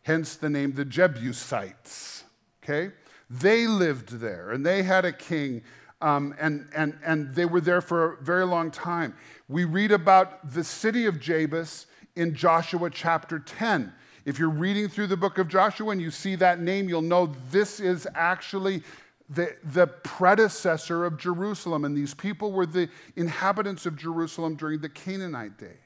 hence 0.03 0.35
the 0.35 0.51
name 0.51 0.73
the 0.73 0.85
Jebusites. 0.85 2.25
Okay? 2.63 2.93
They 3.31 3.67
lived 3.67 4.19
there, 4.19 4.51
and 4.51 4.67
they 4.67 4.83
had 4.83 5.05
a 5.05 5.13
king 5.13 5.63
um, 6.03 6.35
and, 6.39 6.69
and, 6.75 6.99
and 7.05 7.35
they 7.35 7.45
were 7.45 7.61
there 7.61 7.81
for 7.81 8.15
a 8.15 8.23
very 8.23 8.45
long 8.45 8.71
time. 8.71 9.15
We 9.49 9.65
read 9.65 9.93
about 9.93 10.53
the 10.53 10.65
city 10.65 11.07
of 11.07 11.21
Jebus 11.21 11.87
in 12.17 12.35
Joshua 12.35 12.91
chapter 12.91 13.39
10. 13.39 13.93
If 14.25 14.39
you're 14.39 14.51
reading 14.51 14.89
through 14.89 15.07
the 15.07 15.17
book 15.17 15.39
of 15.39 15.49
Joshua 15.49 15.91
and 15.91 16.01
you 16.01 16.11
see 16.11 16.35
that 16.37 16.61
name, 16.61 16.89
you'll 16.89 17.03
know 17.03 17.35
this 17.51 17.81
is 17.81 18.07
actually 18.15 18.83
the, 19.29 19.57
the 19.65 19.87
predecessor 19.87 21.05
of 21.05 21.19
Jerusalem. 21.19 21.85
And 21.85 21.97
these 21.97 22.15
people 22.15 22.53
were 22.53 22.67
the 22.67 22.89
inhabitants 23.17 23.87
of 23.87 23.97
Jerusalem 23.97 24.57
during 24.57 24.81
the 24.81 24.89
Canaanite 24.89 25.57
days. 25.57 25.79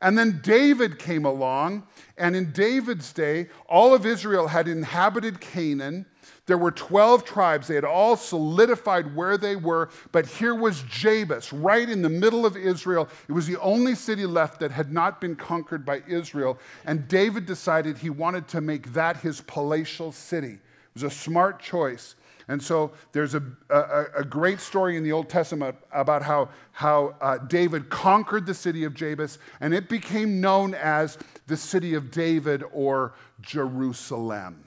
And 0.00 0.16
then 0.16 0.40
David 0.44 0.98
came 0.98 1.24
along, 1.24 1.84
and 2.16 2.36
in 2.36 2.52
David's 2.52 3.12
day, 3.12 3.48
all 3.68 3.94
of 3.94 4.06
Israel 4.06 4.46
had 4.46 4.68
inhabited 4.68 5.40
Canaan. 5.40 6.06
There 6.48 6.58
were 6.58 6.70
12 6.70 7.26
tribes. 7.26 7.68
They 7.68 7.74
had 7.74 7.84
all 7.84 8.16
solidified 8.16 9.14
where 9.14 9.36
they 9.36 9.54
were, 9.54 9.90
but 10.12 10.24
here 10.24 10.54
was 10.54 10.82
Jebus, 10.82 11.50
right 11.52 11.86
in 11.86 12.00
the 12.00 12.08
middle 12.08 12.46
of 12.46 12.56
Israel. 12.56 13.06
It 13.28 13.32
was 13.32 13.46
the 13.46 13.60
only 13.60 13.94
city 13.94 14.24
left 14.24 14.58
that 14.60 14.70
had 14.70 14.90
not 14.90 15.20
been 15.20 15.36
conquered 15.36 15.84
by 15.84 16.02
Israel. 16.08 16.58
And 16.86 17.06
David 17.06 17.44
decided 17.44 17.98
he 17.98 18.08
wanted 18.08 18.48
to 18.48 18.62
make 18.62 18.94
that 18.94 19.18
his 19.18 19.42
palatial 19.42 20.10
city. 20.10 20.54
It 20.54 20.94
was 20.94 21.02
a 21.02 21.10
smart 21.10 21.60
choice. 21.60 22.14
And 22.48 22.62
so 22.62 22.92
there's 23.12 23.34
a, 23.34 23.42
a, 23.68 24.04
a, 24.20 24.24
great 24.24 24.58
story 24.58 24.96
in 24.96 25.04
the 25.04 25.12
Old 25.12 25.28
Testament 25.28 25.76
about 25.92 26.22
how, 26.22 26.48
how 26.72 27.14
uh, 27.20 27.36
David 27.36 27.90
conquered 27.90 28.46
the 28.46 28.54
city 28.54 28.84
of 28.84 28.94
Jebus, 28.94 29.36
and 29.60 29.74
it 29.74 29.90
became 29.90 30.40
known 30.40 30.72
as 30.72 31.18
the 31.46 31.58
city 31.58 31.92
of 31.92 32.10
David 32.10 32.64
or 32.72 33.12
Jerusalem. 33.42 34.64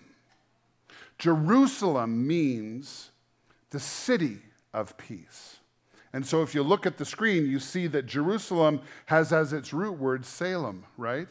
Jerusalem 1.21 2.25
means 2.25 3.11
the 3.69 3.79
city 3.79 4.39
of 4.73 4.97
peace. 4.97 5.59
And 6.13 6.25
so 6.25 6.41
if 6.41 6.55
you 6.55 6.63
look 6.63 6.87
at 6.87 6.97
the 6.97 7.05
screen, 7.05 7.45
you 7.45 7.59
see 7.59 7.85
that 7.85 8.07
Jerusalem 8.07 8.81
has 9.05 9.31
as 9.31 9.53
its 9.53 9.71
root 9.71 9.99
word 9.99 10.25
Salem, 10.25 10.83
right? 10.97 11.27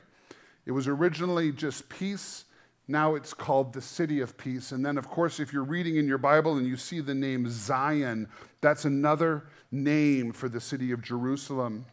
It 0.64 0.70
was 0.70 0.86
originally 0.86 1.50
just 1.50 1.88
peace. 1.88 2.44
Now 2.86 3.16
it's 3.16 3.34
called 3.34 3.72
the 3.72 3.82
city 3.82 4.20
of 4.20 4.38
peace. 4.38 4.70
And 4.70 4.86
then, 4.86 4.96
of 4.96 5.08
course, 5.10 5.40
if 5.40 5.52
you're 5.52 5.64
reading 5.64 5.96
in 5.96 6.06
your 6.06 6.18
Bible 6.18 6.56
and 6.56 6.68
you 6.68 6.76
see 6.76 7.00
the 7.00 7.12
name 7.12 7.48
Zion, 7.48 8.28
that's 8.60 8.84
another 8.84 9.46
name 9.72 10.30
for 10.30 10.48
the 10.48 10.60
city 10.60 10.92
of 10.92 11.02
Jerusalem. 11.02 11.84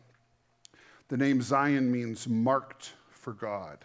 The 1.08 1.18
name 1.18 1.42
Zion 1.42 1.92
means 1.92 2.28
marked 2.28 2.94
for 3.10 3.34
God. 3.34 3.80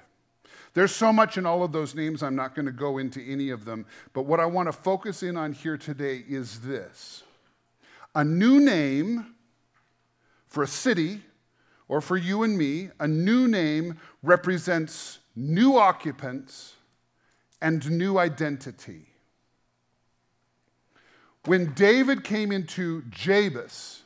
There's 0.75 0.95
so 0.95 1.13
much 1.13 1.37
in 1.37 1.45
all 1.45 1.63
of 1.63 1.73
those 1.73 1.95
names, 1.95 2.23
I'm 2.23 2.37
not 2.37 2.55
going 2.55 2.67
to 2.67 2.73
go 2.73 2.99
into 2.99 3.23
any 3.23 3.51
of 3.51 3.65
them. 3.65 3.85
But 4.13 4.23
what 4.23 4.41
I 4.41 4.47
want 4.47 4.69
to 4.69 4.73
focus 4.73 5.23
in 5.23 5.37
on 5.37 5.53
here 5.53 5.77
today 5.77 6.25
is 6.27 6.61
this 6.61 7.23
a 8.15 8.25
new 8.25 8.61
name 8.61 9.35
for 10.47 10.63
a 10.63 10.67
city 10.67 11.23
or 11.89 12.01
for 12.01 12.17
you 12.17 12.43
and 12.43 12.57
me, 12.57 12.91
a 13.01 13.09
new 13.09 13.49
name 13.49 13.99
represents 14.23 15.19
new 15.37 15.77
occupants 15.77 16.75
and 17.61 17.91
new 17.91 18.19
identity. 18.19 19.07
When 21.45 21.75
David 21.75 22.23
came 22.25 22.53
into 22.53 23.03
Jebus, 23.11 24.03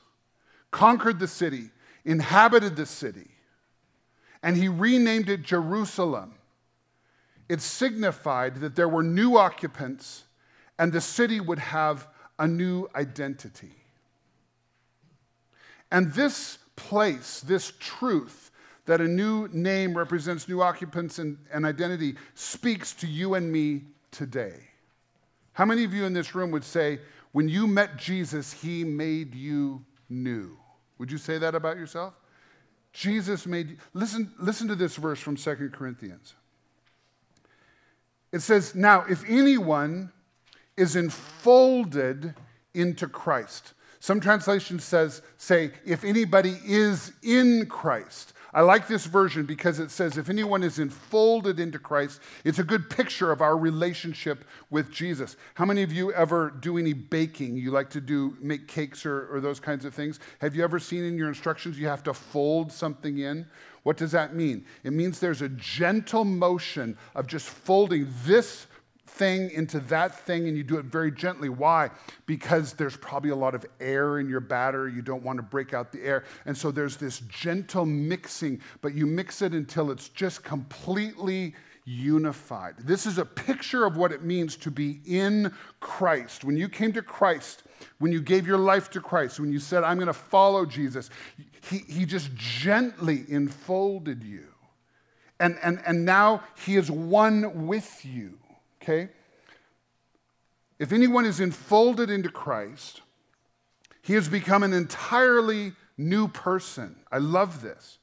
conquered 0.71 1.19
the 1.19 1.29
city, 1.29 1.71
inhabited 2.05 2.77
the 2.77 2.87
city, 2.87 3.31
and 4.43 4.57
he 4.57 4.69
renamed 4.69 5.29
it 5.29 5.43
Jerusalem, 5.43 6.36
it 7.49 7.61
signified 7.61 8.57
that 8.57 8.77
there 8.77 8.89
were 8.89 9.03
new 9.03 9.37
occupants 9.37 10.25
and 10.79 10.93
the 10.93 11.01
city 11.01 11.41
would 11.41 11.59
have 11.59 12.07
a 12.39 12.47
new 12.47 12.89
identity. 12.95 13.73
And 15.91 16.13
this 16.13 16.59
place, 16.75 17.41
this 17.41 17.73
truth, 17.79 18.51
that 18.87 19.01
a 19.01 19.09
new 19.09 19.49
name 19.49 19.97
represents 19.97 20.49
new 20.49 20.63
occupants 20.63 21.19
and, 21.19 21.39
and, 21.53 21.65
identity, 21.65 22.15
speaks 22.35 22.93
to 22.95 23.07
you 23.07 23.35
and 23.35 23.51
me 23.51 23.83
today. 24.11 24.55
How 25.53 25.65
many 25.65 25.85
of 25.85 25.95
you 25.95 26.05
in 26.05 26.13
this 26.13 26.35
room 26.35 26.51
would 26.51 26.65
say, 26.65 27.01
when 27.33 27.49
you 27.49 27.67
met 27.67 27.97
Jesus, 27.97 28.53
he 28.53 28.85
made 28.85 29.35
you 29.35 29.85
new? 30.09 30.57
Would 30.99 31.11
you 31.11 31.19
say 31.19 31.39
that 31.39 31.55
about 31.55 31.77
yourself? 31.77 32.15
Jesus 32.93 33.47
made 33.47 33.71
you. 33.71 33.77
Listen, 33.93 34.33
listen 34.39 34.69
to 34.69 34.75
this 34.75 34.97
verse 34.97 35.19
from 35.19 35.37
Second 35.37 35.73
Corinthians. 35.73 36.35
It 38.37 38.43
says, 38.43 38.75
Now, 38.75 39.05
if 39.09 39.25
anyone 39.29 40.13
is 40.77 40.95
enfolded 40.95 42.35
into 42.75 43.09
Christ. 43.09 43.73
Some 43.99 44.21
translations 44.21 44.85
says, 44.85 45.23
say, 45.39 45.73
if 45.85 46.05
anybody 46.05 46.59
is 46.65 47.13
in 47.23 47.67
Christ. 47.67 48.35
I 48.53 48.61
like 48.61 48.87
this 48.87 49.05
version 49.05 49.45
because 49.45 49.81
it 49.81 49.91
says, 49.91 50.17
if 50.17 50.31
anyone 50.31 50.63
is 50.63 50.79
enfolded 50.79 51.59
into 51.59 51.79
Christ, 51.79 52.21
it's 52.45 52.59
a 52.59 52.65
good 52.65 52.89
picture 52.89 53.33
of 53.33 53.41
our 53.41 53.57
relationship 53.57 54.45
with 54.71 54.91
Jesus. 54.91 55.37
How 55.55 55.65
many 55.65 55.83
of 55.83 55.93
you 55.93 56.13
ever 56.13 56.51
do 56.51 56.79
any 56.79 56.93
baking? 56.93 57.57
You 57.57 57.71
like 57.71 57.91
to 57.91 58.01
do, 58.01 58.37
make 58.41 58.69
cakes 58.69 59.05
or, 59.05 59.35
or 59.35 59.41
those 59.41 59.61
kinds 59.61 59.85
of 59.85 59.95
things? 59.95 60.21
Have 60.41 60.55
you 60.55 60.63
ever 60.63 60.79
seen 60.79 61.05
in 61.05 61.19
your 61.19 61.29
instructions 61.29 61.79
you 61.79 61.89
have 61.89 62.03
to 62.05 62.15
fold 62.15 62.71
something 62.73 63.19
in? 63.19 63.47
What 63.87 63.97
does 63.97 64.11
that 64.11 64.35
mean? 64.35 64.65
It 64.83 64.93
means 64.93 65.21
there's 65.21 65.43
a 65.43 65.49
gentle 65.49 66.25
motion 66.25 66.99
of 67.15 67.29
just 67.29 67.49
folding 67.49 68.09
this 68.25 68.67
thing 69.07 69.49
into 69.53 69.79
that 69.79 70.13
thing 70.13 70.49
and 70.49 70.57
you 70.57 70.65
do 70.65 70.79
it 70.79 70.87
very 70.87 71.13
gently. 71.13 71.49
Why? 71.49 71.91
Because 72.27 72.73
there's 72.73 72.97
probably 72.97 73.31
a 73.31 73.37
lot 73.37 73.55
of 73.55 73.65
air 73.79 74.19
in 74.19 74.29
your 74.29 74.41
batter. 74.41 74.89
You 74.89 75.03
don't 75.03 75.23
want 75.23 75.37
to 75.37 75.45
break 75.45 75.73
out 75.73 75.93
the 75.93 76.03
air. 76.03 76.25
And 76.47 76.59
so 76.59 76.73
there's 76.73 76.97
this 76.97 77.21
gentle 77.29 77.87
mixing, 77.87 78.61
but 78.81 78.93
you 78.93 79.07
mix 79.07 79.41
it 79.41 79.53
until 79.53 79.93
it's 79.93 80.09
just 80.09 80.43
completely 80.43 81.55
unified. 81.87 82.75
This 82.81 83.07
is 83.07 83.17
a 83.17 83.25
picture 83.25 83.87
of 83.87 83.97
what 83.97 84.13
it 84.13 84.23
means 84.23 84.57
to 84.59 84.71
be 84.71 85.01
in 85.07 85.55
Christ. 85.81 86.45
When 86.45 86.57
you 86.57 86.69
came 86.69 86.93
to 86.93 87.01
Christ, 87.01 87.63
when 87.99 88.13
you 88.13 88.21
gave 88.21 88.47
your 88.47 88.59
life 88.59 88.91
to 88.91 89.01
Christ, 89.01 89.39
when 89.39 89.53
you 89.53 89.61
said, 89.61 89.85
I'm 89.85 89.97
going 89.97 90.09
to 90.09 90.13
follow 90.13 90.67
Jesus, 90.67 91.11
he, 91.71 91.79
he 91.89 92.05
just 92.05 92.35
gently 92.35 93.25
enfolded 93.29 94.25
you. 94.25 94.49
And, 95.39 95.57
and, 95.63 95.81
and 95.87 96.05
now 96.05 96.43
he 96.65 96.77
is 96.77 96.91
one 96.91 97.67
with 97.67 98.05
you, 98.05 98.39
okay? 98.83 99.11
If 100.79 100.93
anyone 100.93 101.25
is 101.25 101.41
enfolded 101.41 102.11
into 102.11 102.31
Christ, 102.31 103.01
he 104.03 104.15
has 104.15 104.29
become 104.29 104.63
an 104.63 104.73
entirely 104.73 105.73
new 105.97 106.27
person. 106.27 106.97
I 107.13 107.19
love 107.19 107.63
this. 107.63 107.99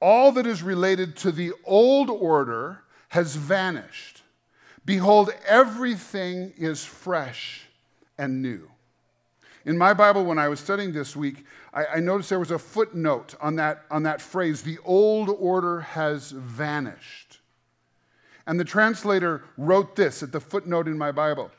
All 0.00 0.30
that 0.32 0.46
is 0.46 0.62
related 0.62 1.16
to 1.18 1.32
the 1.32 1.52
old 1.64 2.10
order 2.10 2.82
has 3.08 3.36
vanished. 3.36 4.22
Behold, 4.84 5.30
everything 5.46 6.52
is 6.56 6.84
fresh 6.84 7.66
and 8.16 8.42
new. 8.42 8.70
In 9.64 9.76
my 9.76 9.92
Bible, 9.92 10.24
when 10.24 10.38
I 10.38 10.48
was 10.48 10.60
studying 10.60 10.92
this 10.92 11.14
week, 11.14 11.44
I, 11.74 11.86
I, 11.96 12.00
noticed 12.00 12.30
there 12.30 12.38
was 12.38 12.50
a 12.50 12.58
footnote 12.58 13.34
on 13.40 13.56
that, 13.56 13.84
on 13.90 14.04
that 14.04 14.22
phrase 14.22 14.62
the 14.62 14.78
old 14.84 15.28
order 15.28 15.80
has 15.80 16.30
vanished. 16.30 17.40
And 18.46 18.58
the 18.58 18.64
translator 18.64 19.44
wrote 19.58 19.94
this 19.94 20.22
at 20.22 20.32
the 20.32 20.40
footnote 20.40 20.88
in 20.88 20.96
my 20.96 21.12
Bible. 21.12 21.50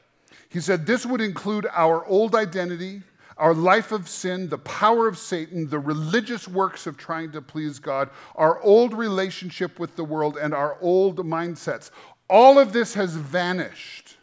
He 0.49 0.59
said, 0.59 0.87
This 0.87 1.05
would 1.05 1.21
include 1.21 1.67
our 1.71 2.03
old 2.07 2.33
identity, 2.33 3.03
our 3.39 3.53
life 3.53 3.91
of 3.91 4.07
sin, 4.09 4.49
the 4.49 4.57
power 4.57 5.07
of 5.07 5.17
Satan, 5.17 5.69
the 5.69 5.79
religious 5.79 6.47
works 6.47 6.85
of 6.85 6.97
trying 6.97 7.31
to 7.31 7.41
please 7.41 7.79
God, 7.79 8.09
our 8.35 8.61
old 8.61 8.93
relationship 8.93 9.79
with 9.79 9.95
the 9.95 10.03
world, 10.03 10.37
and 10.37 10.53
our 10.53 10.77
old 10.81 11.17
mindsets. 11.17 11.89
All 12.29 12.59
of 12.59 12.73
this 12.73 12.93
has 12.93 13.15
vanished. 13.15 14.17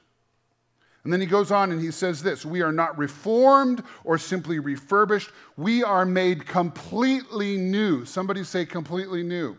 And 1.02 1.12
then 1.12 1.20
he 1.20 1.26
goes 1.26 1.50
on 1.50 1.70
and 1.70 1.80
he 1.80 1.92
says 1.92 2.22
this 2.22 2.44
We 2.44 2.62
are 2.62 2.72
not 2.72 2.98
reformed 2.98 3.82
or 4.04 4.18
simply 4.18 4.58
refurbished. 4.58 5.30
We 5.56 5.82
are 5.82 6.04
made 6.04 6.46
completely 6.46 7.56
new. 7.56 8.04
Somebody 8.04 8.44
say, 8.44 8.66
completely 8.66 9.22
new. 9.22 9.56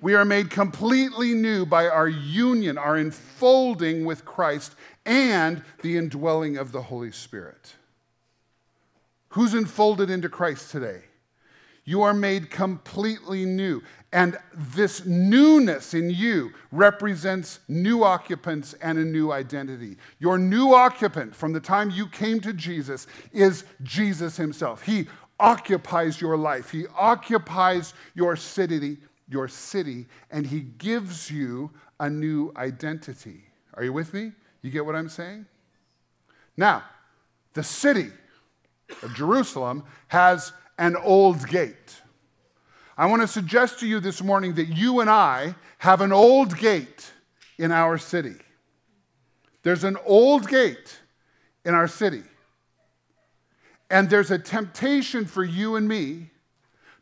We 0.00 0.14
are 0.14 0.24
made 0.24 0.50
completely 0.50 1.32
new 1.32 1.64
by 1.64 1.86
our 1.88 2.08
union, 2.08 2.76
our 2.76 2.98
enfolding 2.98 4.04
with 4.04 4.26
Christ, 4.26 4.74
and 5.06 5.62
the 5.80 5.96
indwelling 5.96 6.58
of 6.58 6.72
the 6.72 6.82
Holy 6.82 7.10
Spirit. 7.10 7.76
Who's 9.34 9.54
enfolded 9.54 10.10
into 10.10 10.28
Christ 10.28 10.70
today? 10.70 11.00
You 11.84 12.02
are 12.02 12.14
made 12.14 12.52
completely 12.52 13.44
new. 13.44 13.82
And 14.12 14.38
this 14.54 15.04
newness 15.06 15.92
in 15.92 16.08
you 16.08 16.52
represents 16.70 17.58
new 17.66 18.04
occupants 18.04 18.74
and 18.74 18.96
a 18.96 19.04
new 19.04 19.32
identity. 19.32 19.96
Your 20.20 20.38
new 20.38 20.72
occupant 20.72 21.34
from 21.34 21.52
the 21.52 21.58
time 21.58 21.90
you 21.90 22.06
came 22.06 22.38
to 22.42 22.52
Jesus 22.52 23.08
is 23.32 23.64
Jesus 23.82 24.36
himself. 24.36 24.82
He 24.82 25.08
occupies 25.40 26.20
your 26.20 26.36
life, 26.36 26.70
he 26.70 26.86
occupies 26.96 27.92
your 28.14 28.36
city, 28.36 28.98
your 29.28 29.48
city, 29.48 30.06
and 30.30 30.46
he 30.46 30.60
gives 30.60 31.28
you 31.28 31.72
a 31.98 32.08
new 32.08 32.52
identity. 32.56 33.42
Are 33.74 33.82
you 33.82 33.92
with 33.92 34.14
me? 34.14 34.30
You 34.62 34.70
get 34.70 34.86
what 34.86 34.94
I'm 34.94 35.08
saying? 35.08 35.46
Now, 36.56 36.84
the 37.54 37.64
city 37.64 38.12
of 39.02 39.14
Jerusalem 39.14 39.84
has 40.08 40.52
an 40.78 40.96
old 40.96 41.46
gate. 41.48 42.00
I 42.96 43.06
want 43.06 43.22
to 43.22 43.28
suggest 43.28 43.80
to 43.80 43.86
you 43.86 44.00
this 44.00 44.22
morning 44.22 44.54
that 44.54 44.66
you 44.66 45.00
and 45.00 45.10
I 45.10 45.54
have 45.78 46.00
an 46.00 46.12
old 46.12 46.56
gate 46.58 47.12
in 47.58 47.72
our 47.72 47.98
city. 47.98 48.36
There's 49.62 49.84
an 49.84 49.96
old 50.06 50.48
gate 50.48 51.00
in 51.64 51.74
our 51.74 51.88
city. 51.88 52.22
And 53.90 54.08
there's 54.08 54.30
a 54.30 54.38
temptation 54.38 55.24
for 55.24 55.44
you 55.44 55.76
and 55.76 55.88
me 55.88 56.30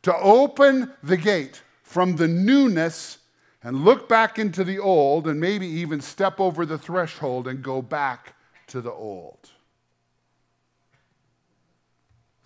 to 0.03 0.17
open 0.17 0.93
the 1.03 1.17
gate 1.17 1.63
from 1.83 2.17
the 2.17 2.29
newness 2.29 3.19
and 3.63 3.85
look 3.85 4.09
back 4.09 4.39
into 4.39 4.65
the 4.65 4.79
old 4.79 5.27
and 5.29 5.41
maybe 5.41 5.67
even 5.67 6.01
step 6.01 6.41
over 6.41 6.67
the 6.67 6.79
threshold 6.79 7.47
and 7.47 7.63
go 7.63 7.81
back 7.81 8.35
to 8.69 8.81
the 8.81 8.91
old. 8.91 9.52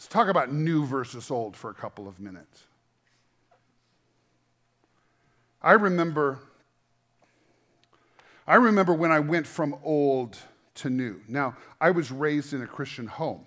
Let's 0.06 0.14
talk 0.14 0.28
about 0.28 0.52
new 0.52 0.86
versus 0.86 1.32
old 1.32 1.56
for 1.56 1.68
a 1.68 1.74
couple 1.74 2.06
of 2.06 2.20
minutes. 2.20 2.62
I 5.60 5.72
remember 5.72 6.38
I 8.46 8.54
remember 8.54 8.94
when 8.94 9.10
I 9.10 9.18
went 9.18 9.48
from 9.48 9.74
old 9.82 10.38
to 10.76 10.90
new. 10.90 11.22
Now, 11.26 11.56
I 11.80 11.90
was 11.90 12.12
raised 12.12 12.52
in 12.52 12.62
a 12.62 12.68
Christian 12.68 13.08
home. 13.08 13.46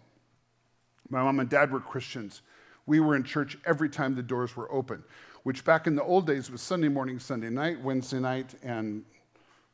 My 1.09 1.23
mom 1.23 1.39
and 1.39 1.49
dad 1.49 1.71
were 1.71 1.79
Christians. 1.79 2.41
We 2.85 2.99
were 2.99 3.15
in 3.15 3.23
church 3.23 3.57
every 3.65 3.87
time 3.87 4.15
the 4.15 4.21
doors 4.21 4.57
were 4.57 4.69
open, 4.69 5.01
which 5.43 5.63
back 5.63 5.87
in 5.87 5.95
the 5.95 6.03
old 6.03 6.27
days 6.27 6.51
was 6.51 6.61
Sunday 6.61 6.89
morning, 6.89 7.19
Sunday 7.19 7.49
night, 7.49 7.79
Wednesday 7.79 8.19
night, 8.19 8.53
and 8.63 9.05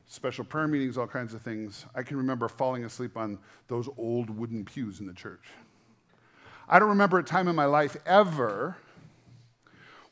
special 0.05 0.45
prayer 0.45 0.67
meetings, 0.67 0.99
all 0.99 1.07
kinds 1.07 1.33
of 1.33 1.41
things. 1.41 1.88
I 1.95 2.03
can 2.03 2.15
remember 2.17 2.47
falling 2.47 2.86
asleep 2.86 3.17
on 3.17 3.39
those 3.69 3.89
old 3.97 4.29
wooden 4.29 4.65
pews 4.65 4.99
in 4.99 5.07
the 5.07 5.13
church. 5.13 5.41
I 6.67 6.80
don't 6.80 6.89
remember 6.89 7.19
a 7.19 7.23
time 7.23 7.47
in 7.47 7.56
my 7.56 7.65
life 7.65 7.95
ever 8.06 8.78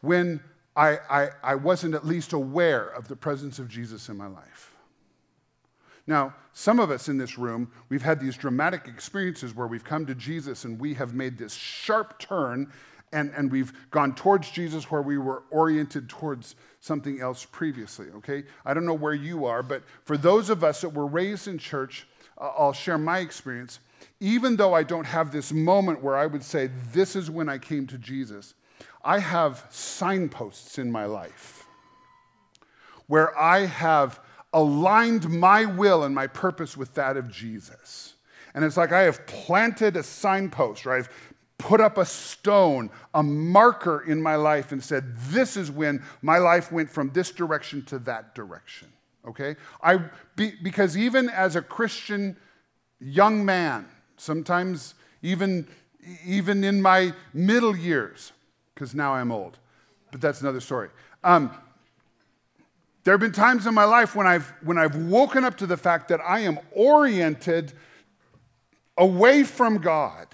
when 0.02 0.42
I, 0.76 0.98
I, 1.10 1.30
I 1.44 1.56
wasn't 1.56 1.96
at 1.96 2.06
least 2.06 2.34
aware 2.34 2.88
of 2.88 3.08
the 3.08 3.16
presence 3.16 3.60
of 3.60 3.68
Jesus 3.68 4.10
in 4.10 4.18
my 4.18 4.28
life. 4.28 4.74
Now, 6.06 6.36
some 6.52 6.80
of 6.80 6.92
us 6.92 7.08
in 7.08 7.18
this 7.18 7.38
room, 7.38 7.72
we've 7.90 8.02
had 8.02 8.20
these 8.20 8.36
dramatic 8.36 8.88
experiences 8.88 9.56
where 9.56 9.68
we've 9.68 9.84
come 9.84 10.06
to 10.06 10.16
Jesus 10.16 10.66
and 10.66 10.80
we 10.80 10.94
have 10.96 11.14
made 11.14 11.38
this 11.38 11.54
sharp 11.54 12.20
turn 12.20 12.72
and, 13.14 13.32
and 13.36 13.52
we've 13.52 13.72
gone 13.92 14.16
towards 14.16 14.50
Jesus 14.50 14.90
where 14.92 15.02
we 15.02 15.18
were 15.18 15.44
oriented 15.52 16.10
towards 16.10 16.56
something 16.82 17.22
else 17.22 17.46
previously, 17.46 18.08
okay? 18.16 18.44
I 18.66 18.74
don't 18.74 18.86
know 18.86 18.94
where 18.94 19.14
you 19.14 19.46
are, 19.46 19.64
but 19.64 19.84
for 20.04 20.18
those 20.18 20.50
of 20.50 20.64
us 20.64 20.82
that 20.82 20.90
were 20.90 21.06
raised 21.06 21.48
in 21.48 21.58
church, 21.60 22.08
uh, 22.38 22.52
I'll 22.58 22.74
share 22.74 22.98
my 22.98 23.20
experience 23.20 23.80
even 24.20 24.56
though 24.56 24.74
I 24.74 24.84
don't 24.84 25.06
have 25.06 25.32
this 25.32 25.52
moment 25.52 26.02
where 26.02 26.16
I 26.16 26.26
would 26.26 26.44
say, 26.44 26.70
This 26.92 27.16
is 27.16 27.30
when 27.30 27.50
I 27.50 27.58
came 27.58 27.88
to 27.88 27.98
Jesus, 27.98 28.54
I 29.04 29.20
have 29.20 29.66
signposts 29.70 30.78
in 30.78 30.92
my 30.92 31.06
life 31.06 31.64
where 33.08 33.38
I 33.38 33.66
have 33.66 34.20
aligned 34.54 35.30
my 35.30 35.66
will 35.66 36.04
and 36.04 36.16
my 36.16 36.28
purpose 36.28 36.78
with 36.78 36.94
that 36.94 37.18
of 37.18 37.30
Jesus. 37.30 38.16
And 38.54 38.64
it's 38.64 38.78
like 38.78 38.92
I 38.92 39.02
have 39.02 39.26
planted 39.26 39.98
a 39.98 40.04
signpost, 40.04 40.86
or 40.86 40.94
I've 40.94 41.10
put 41.58 41.82
up 41.82 41.98
a 41.98 42.06
stone, 42.06 42.90
a 43.14 43.24
marker 43.24 44.02
in 44.02 44.22
my 44.22 44.36
life, 44.36 44.72
and 44.72 44.84
said, 44.84 45.18
This 45.18 45.58
is 45.58 45.72
when 45.72 46.04
my 46.22 46.38
life 46.38 46.72
went 46.72 46.90
from 46.90 47.10
this 47.12 47.32
direction 47.32 47.84
to 47.86 48.00
that 48.00 48.36
direction. 48.36 48.90
Okay? 49.28 49.56
I, 49.82 50.00
be, 50.36 50.54
because 50.62 50.98
even 50.98 51.30
as 51.30 51.56
a 51.56 51.62
Christian 51.62 52.38
young 53.00 53.44
man, 53.44 53.88
sometimes 54.24 54.96
even, 55.22 55.68
even 56.26 56.64
in 56.64 56.82
my 56.82 57.14
middle 57.34 57.76
years, 57.76 58.32
because 58.74 58.96
now 58.96 59.14
I'm 59.14 59.32
old. 59.32 59.58
But 60.12 60.22
that's 60.22 60.42
another 60.42 60.60
story. 60.60 60.90
Um, 61.24 61.52
there 63.04 63.14
have 63.14 63.22
been 63.22 63.34
times 63.34 63.68
in 63.68 63.74
my 63.74 63.84
life 63.84 64.16
when 64.16 64.26
I've, 64.28 64.54
when 64.64 64.78
I've 64.78 64.96
woken 64.96 65.44
up 65.44 65.58
to 65.58 65.68
the 65.68 65.78
fact 65.78 66.08
that 66.08 66.22
I 66.22 66.40
am 66.40 66.60
oriented 66.72 67.74
away 68.98 69.44
from 69.44 69.80
God, 69.80 70.28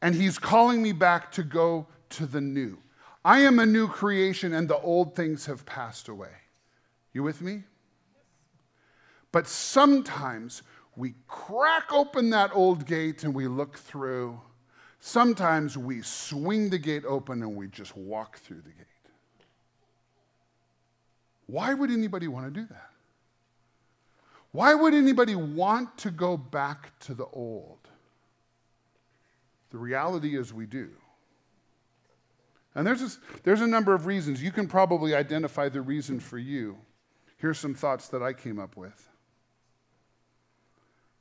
and 0.00 0.14
He's 0.14 0.38
calling 0.38 0.82
me 0.82 0.92
back 0.92 1.32
to 1.32 1.42
go 1.42 1.86
to 2.10 2.26
the 2.26 2.40
new. 2.40 2.78
I 3.24 3.40
am 3.40 3.58
a 3.58 3.66
new 3.66 3.88
creation, 3.88 4.52
and 4.52 4.68
the 4.68 4.78
old 4.78 5.16
things 5.16 5.46
have 5.46 5.66
passed 5.66 6.08
away. 6.08 6.30
You 7.12 7.24
with 7.24 7.40
me? 7.40 7.64
But 9.32 9.48
sometimes 9.48 10.62
we 10.96 11.14
crack 11.28 11.92
open 11.92 12.30
that 12.30 12.50
old 12.54 12.86
gate 12.86 13.22
and 13.22 13.34
we 13.34 13.46
look 13.46 13.76
through. 13.76 14.40
Sometimes 14.98 15.76
we 15.76 16.02
swing 16.02 16.70
the 16.70 16.78
gate 16.78 17.04
open 17.06 17.42
and 17.42 17.54
we 17.54 17.68
just 17.68 17.96
walk 17.96 18.38
through 18.38 18.62
the 18.62 18.70
gate. 18.70 18.86
Why 21.46 21.74
would 21.74 21.90
anybody 21.90 22.28
want 22.28 22.46
to 22.46 22.60
do 22.60 22.66
that? 22.68 22.90
Why 24.52 24.74
would 24.74 24.94
anybody 24.94 25.34
want 25.34 25.98
to 25.98 26.10
go 26.10 26.36
back 26.36 26.98
to 27.00 27.14
the 27.14 27.26
old? 27.26 27.78
The 29.70 29.78
reality 29.78 30.36
is 30.36 30.52
we 30.52 30.64
do. 30.64 30.88
And 32.74 32.86
there's, 32.86 33.02
a, 33.02 33.10
there's 33.42 33.60
a 33.60 33.66
number 33.66 33.94
of 33.94 34.06
reasons. 34.06 34.42
You 34.42 34.50
can 34.50 34.66
probably 34.66 35.14
identify 35.14 35.68
the 35.68 35.82
reason 35.82 36.20
for 36.20 36.38
you. 36.38 36.78
Here's 37.36 37.58
some 37.58 37.74
thoughts 37.74 38.08
that 38.08 38.22
I 38.22 38.32
came 38.32 38.58
up 38.58 38.76
with. 38.76 39.08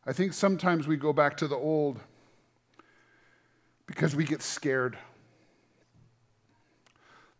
I 0.05 0.13
think 0.13 0.33
sometimes 0.33 0.87
we 0.87 0.97
go 0.97 1.13
back 1.13 1.37
to 1.37 1.47
the 1.47 1.55
old 1.55 1.99
because 3.87 4.15
we 4.15 4.23
get 4.23 4.41
scared. 4.41 4.97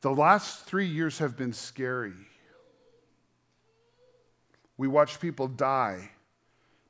The 0.01 0.11
last 0.11 0.65
three 0.65 0.87
years 0.87 1.19
have 1.19 1.37
been 1.37 1.53
scary. 1.53 2.13
We 4.77 4.87
watched 4.87 5.21
people 5.21 5.47
die 5.47 6.11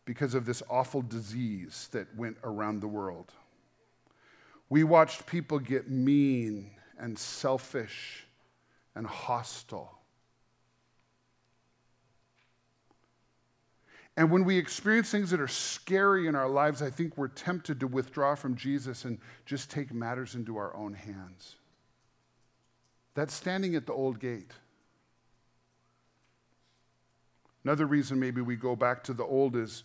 because 0.06 0.34
of 0.34 0.46
this 0.46 0.64
awful 0.70 1.02
disease 1.02 1.90
that 1.92 2.14
went 2.16 2.38
around 2.44 2.80
the 2.80 2.88
world. 2.88 3.32
We 4.70 4.84
watched 4.84 5.26
people 5.26 5.60
get 5.60 5.90
mean 5.90 6.72
and 6.98 7.18
selfish 7.18 8.26
and 8.96 9.06
hostile. 9.06 10.00
And 14.18 14.32
when 14.32 14.46
we 14.46 14.58
experience 14.58 15.10
things 15.10 15.30
that 15.32 15.42
are 15.42 15.48
scary 15.48 16.28
in 16.28 16.36
our 16.36 16.48
lives, 16.48 16.82
I 16.82 16.90
think 16.90 17.18
we're 17.18 17.28
tempted 17.28 17.82
to 17.82 17.88
withdraw 17.88 18.36
from 18.36 18.56
Jesus 18.56 19.04
and 19.04 19.20
just 19.46 19.70
take 19.70 19.94
matters 19.94 20.36
into 20.36 20.56
our 20.58 20.74
own 20.76 20.94
hands. 20.94 21.56
That's 23.14 23.34
standing 23.34 23.76
at 23.76 23.86
the 23.86 23.94
old 23.94 24.20
gate. 24.20 24.52
Another 27.64 27.86
reason 27.86 28.20
maybe 28.20 28.42
we 28.42 28.56
go 28.56 28.76
back 28.76 29.04
to 29.06 29.14
the 29.14 29.24
old 29.24 29.56
is 29.56 29.84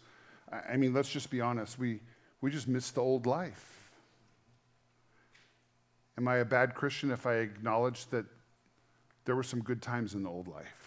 I 0.69 0.77
mean, 0.77 0.93
let's 0.93 1.11
just 1.11 1.31
be 1.31 1.41
honest, 1.41 1.79
we, 1.79 2.01
we 2.41 2.51
just 2.51 2.67
miss 2.67 2.91
the 2.91 3.01
old 3.01 3.27
life. 3.27 3.91
Am 6.19 6.27
I 6.27 6.37
a 6.37 6.45
bad 6.45 6.75
Christian 6.75 7.11
if 7.11 7.27
I 7.27 7.35
acknowledge 7.35 8.07
that 8.07 8.27
there 9.25 9.37
were 9.37 9.43
some 9.43 9.61
good 9.61 9.81
times 9.81 10.15
in 10.15 10.23
the 10.23 10.29
old 10.29 10.49
life? 10.49 10.80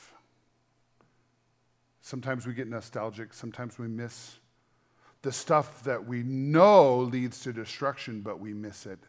Sometimes 2.03 2.45
we 2.45 2.53
get 2.53 2.67
nostalgic, 2.67 3.33
sometimes 3.33 3.79
we 3.79 3.87
miss 3.87 4.35
the 5.21 5.31
stuff 5.31 5.85
that 5.85 6.05
we 6.05 6.21
know 6.21 6.97
leads 6.97 7.39
to 7.39 7.53
destruction, 7.53 8.19
but 8.19 8.41
we 8.41 8.53
miss 8.53 8.85
it. 8.85 8.99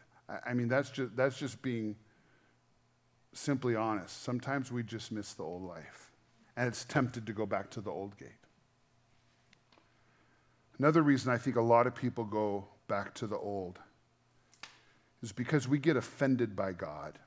I 0.45 0.53
mean, 0.53 0.69
that's 0.69 0.89
just, 0.89 1.13
that's 1.13 1.37
just 1.37 1.61
being 1.61 1.97
simply 3.33 3.75
honest. 3.75 4.23
Sometimes 4.23 4.71
we 4.71 4.81
just 4.81 5.11
miss 5.11 5.33
the 5.33 5.43
old 5.43 5.63
life, 5.63 6.13
and 6.55 6.69
it's 6.69 6.85
tempted 6.85 7.25
to 7.25 7.33
go 7.33 7.45
back 7.45 7.69
to 7.71 7.81
the 7.81 7.91
old 7.91 8.17
gate. 8.17 8.29
Another 10.79 11.01
reason 11.01 11.33
I 11.33 11.37
think 11.37 11.57
a 11.57 11.61
lot 11.61 11.87
of 11.87 11.95
people 11.95 12.23
go 12.23 12.65
back 12.87 13.13
to 13.15 13.27
the 13.27 13.37
old 13.37 13.77
is 15.21 15.33
because 15.33 15.67
we 15.67 15.79
get 15.79 15.97
offended 15.97 16.55
by 16.55 16.71
God. 16.71 17.19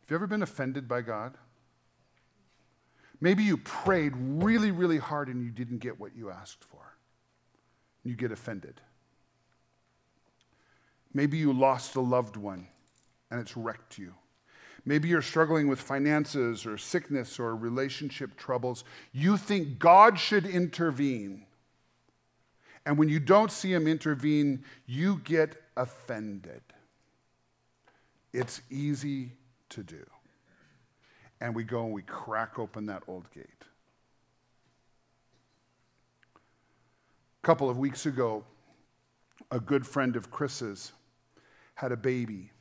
Have 0.00 0.10
you 0.10 0.16
ever 0.16 0.26
been 0.26 0.42
offended 0.42 0.88
by 0.88 1.02
God? 1.02 1.36
Maybe 3.22 3.44
you 3.44 3.56
prayed 3.56 4.14
really, 4.16 4.72
really 4.72 4.98
hard 4.98 5.28
and 5.28 5.44
you 5.44 5.52
didn't 5.52 5.78
get 5.78 6.00
what 6.00 6.16
you 6.16 6.28
asked 6.28 6.64
for. 6.64 6.96
You 8.02 8.16
get 8.16 8.32
offended. 8.32 8.80
Maybe 11.14 11.38
you 11.38 11.52
lost 11.52 11.94
a 11.94 12.00
loved 12.00 12.36
one 12.36 12.66
and 13.30 13.40
it's 13.40 13.56
wrecked 13.56 13.96
you. 13.96 14.14
Maybe 14.84 15.08
you're 15.08 15.22
struggling 15.22 15.68
with 15.68 15.80
finances 15.80 16.66
or 16.66 16.76
sickness 16.76 17.38
or 17.38 17.54
relationship 17.54 18.36
troubles. 18.36 18.82
You 19.12 19.36
think 19.36 19.78
God 19.78 20.18
should 20.18 20.44
intervene. 20.44 21.46
And 22.84 22.98
when 22.98 23.08
you 23.08 23.20
don't 23.20 23.52
see 23.52 23.72
him 23.72 23.86
intervene, 23.86 24.64
you 24.84 25.20
get 25.22 25.62
offended. 25.76 26.62
It's 28.32 28.62
easy 28.68 29.30
to 29.68 29.84
do. 29.84 30.04
And 31.42 31.56
we 31.56 31.64
go 31.64 31.84
and 31.84 31.92
we 31.92 32.02
crack 32.02 32.60
open 32.60 32.86
that 32.86 33.02
old 33.08 33.28
gate. 33.34 33.46
A 37.42 37.46
couple 37.46 37.68
of 37.68 37.76
weeks 37.76 38.06
ago, 38.06 38.44
a 39.50 39.58
good 39.58 39.84
friend 39.84 40.14
of 40.14 40.30
Chris's 40.30 40.92
had 41.74 41.90
a 41.90 41.96
baby. 41.96 42.52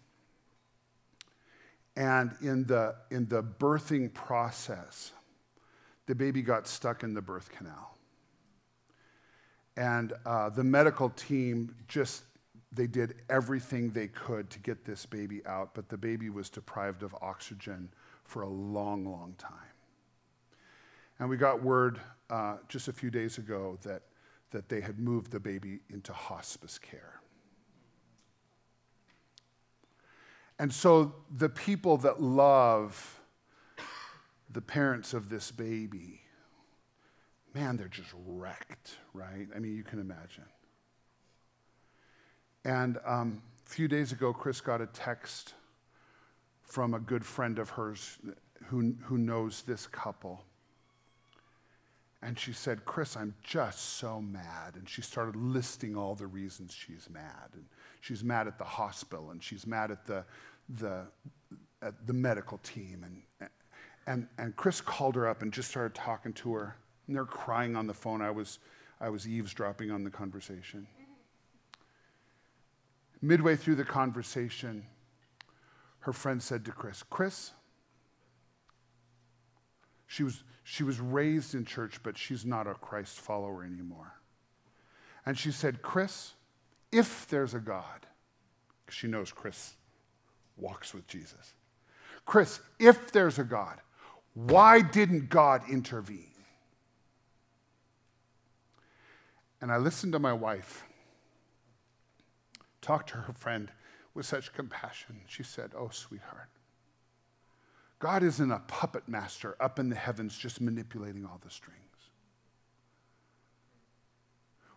And 1.95 2.35
in 2.41 2.65
the, 2.65 2.95
in 3.11 3.27
the 3.27 3.43
birthing 3.43 4.11
process, 4.15 5.11
the 6.07 6.15
baby 6.15 6.41
got 6.41 6.67
stuck 6.67 7.03
in 7.03 7.13
the 7.13 7.21
birth 7.21 7.51
canal. 7.51 7.95
And 9.77 10.13
uh, 10.25 10.49
the 10.49 10.63
medical 10.63 11.11
team 11.11 11.75
just, 11.87 12.23
they 12.71 12.87
did 12.87 13.13
everything 13.29 13.91
they 13.91 14.07
could 14.07 14.49
to 14.49 14.57
get 14.57 14.85
this 14.85 15.05
baby 15.05 15.45
out, 15.45 15.75
but 15.75 15.87
the 15.87 15.97
baby 15.97 16.31
was 16.31 16.49
deprived 16.49 17.03
of 17.03 17.15
oxygen 17.21 17.87
for 18.31 18.43
a 18.43 18.49
long, 18.49 19.05
long 19.05 19.35
time. 19.37 19.51
And 21.19 21.29
we 21.29 21.35
got 21.35 21.61
word 21.61 21.99
uh, 22.29 22.55
just 22.69 22.87
a 22.87 22.93
few 22.93 23.11
days 23.11 23.37
ago 23.37 23.77
that, 23.83 24.03
that 24.51 24.69
they 24.69 24.79
had 24.79 24.99
moved 24.99 25.31
the 25.31 25.39
baby 25.39 25.81
into 25.89 26.13
hospice 26.13 26.79
care. 26.79 27.19
And 30.57 30.73
so 30.73 31.13
the 31.29 31.49
people 31.49 31.97
that 31.97 32.21
love 32.21 33.19
the 34.49 34.61
parents 34.61 35.13
of 35.13 35.27
this 35.27 35.51
baby, 35.51 36.21
man, 37.53 37.75
they're 37.75 37.89
just 37.89 38.13
wrecked, 38.25 38.95
right? 39.13 39.47
I 39.53 39.59
mean, 39.59 39.75
you 39.75 39.83
can 39.83 39.99
imagine. 39.99 40.45
And 42.63 42.97
um, 43.05 43.41
a 43.67 43.69
few 43.69 43.89
days 43.89 44.13
ago, 44.13 44.31
Chris 44.31 44.61
got 44.61 44.79
a 44.79 44.87
text 44.87 45.53
from 46.71 46.93
a 46.93 46.99
good 46.99 47.25
friend 47.25 47.59
of 47.59 47.71
hers 47.71 48.17
who, 48.67 48.95
who 49.03 49.17
knows 49.17 49.63
this 49.63 49.87
couple. 49.87 50.41
And 52.21 52.39
she 52.39 52.53
said, 52.53 52.85
Chris, 52.85 53.17
I'm 53.17 53.35
just 53.43 53.97
so 53.97 54.21
mad. 54.21 54.75
And 54.75 54.87
she 54.87 55.01
started 55.01 55.35
listing 55.35 55.97
all 55.97 56.15
the 56.15 56.27
reasons 56.27 56.73
she's 56.73 57.09
mad. 57.09 57.49
And 57.51 57.65
she's 57.99 58.23
mad 58.23 58.47
at 58.47 58.57
the 58.57 58.63
hospital, 58.63 59.31
and 59.31 59.43
she's 59.43 59.67
mad 59.67 59.91
at 59.91 60.05
the, 60.05 60.23
the, 60.77 61.03
uh, 61.81 61.91
the 62.05 62.13
medical 62.13 62.57
team. 62.59 63.03
And, 63.03 63.49
and, 64.07 64.27
and 64.37 64.55
Chris 64.55 64.79
called 64.79 65.15
her 65.15 65.27
up 65.27 65.41
and 65.41 65.51
just 65.51 65.69
started 65.69 65.93
talking 65.93 66.31
to 66.33 66.53
her. 66.53 66.77
And 67.07 67.17
they're 67.17 67.25
crying 67.25 67.75
on 67.75 67.85
the 67.85 67.93
phone. 67.93 68.21
I 68.21 68.31
was, 68.31 68.59
I 69.01 69.09
was 69.09 69.27
eavesdropping 69.27 69.91
on 69.91 70.05
the 70.05 70.09
conversation. 70.09 70.87
Midway 73.21 73.57
through 73.57 73.75
the 73.75 73.83
conversation, 73.83 74.85
her 76.01 76.13
friend 76.13 76.41
said 76.41 76.65
to 76.65 76.71
Chris, 76.71 77.03
Chris, 77.09 77.51
she 80.07 80.23
was, 80.23 80.43
she 80.63 80.83
was 80.83 80.99
raised 80.99 81.55
in 81.55 81.65
church, 81.65 82.01
but 82.03 82.17
she's 82.17 82.45
not 82.45 82.67
a 82.67 82.73
Christ 82.73 83.19
follower 83.19 83.63
anymore. 83.63 84.13
And 85.25 85.37
she 85.37 85.51
said, 85.51 85.81
Chris, 85.81 86.33
if 86.91 87.27
there's 87.29 87.53
a 87.53 87.59
God, 87.59 88.07
she 88.89 89.07
knows 89.07 89.31
Chris 89.31 89.75
walks 90.57 90.93
with 90.93 91.07
Jesus. 91.07 91.53
Chris, 92.25 92.59
if 92.79 93.11
there's 93.11 93.39
a 93.39 93.43
God, 93.43 93.79
why 94.33 94.81
didn't 94.81 95.29
God 95.29 95.61
intervene? 95.69 96.27
And 99.61 99.71
I 99.71 99.77
listened 99.77 100.13
to 100.13 100.19
my 100.19 100.33
wife 100.33 100.83
talk 102.81 103.05
to 103.07 103.13
her 103.17 103.33
friend 103.33 103.71
with 104.13 104.25
such 104.25 104.53
compassion. 104.53 105.21
She 105.27 105.43
said, 105.43 105.71
Oh, 105.77 105.89
sweetheart, 105.91 106.49
God 107.99 108.23
isn't 108.23 108.51
a 108.51 108.59
puppet 108.59 109.07
master 109.07 109.55
up 109.59 109.79
in 109.79 109.89
the 109.89 109.95
heavens 109.95 110.37
just 110.37 110.61
manipulating 110.61 111.25
all 111.25 111.39
the 111.43 111.51
strings. 111.51 111.79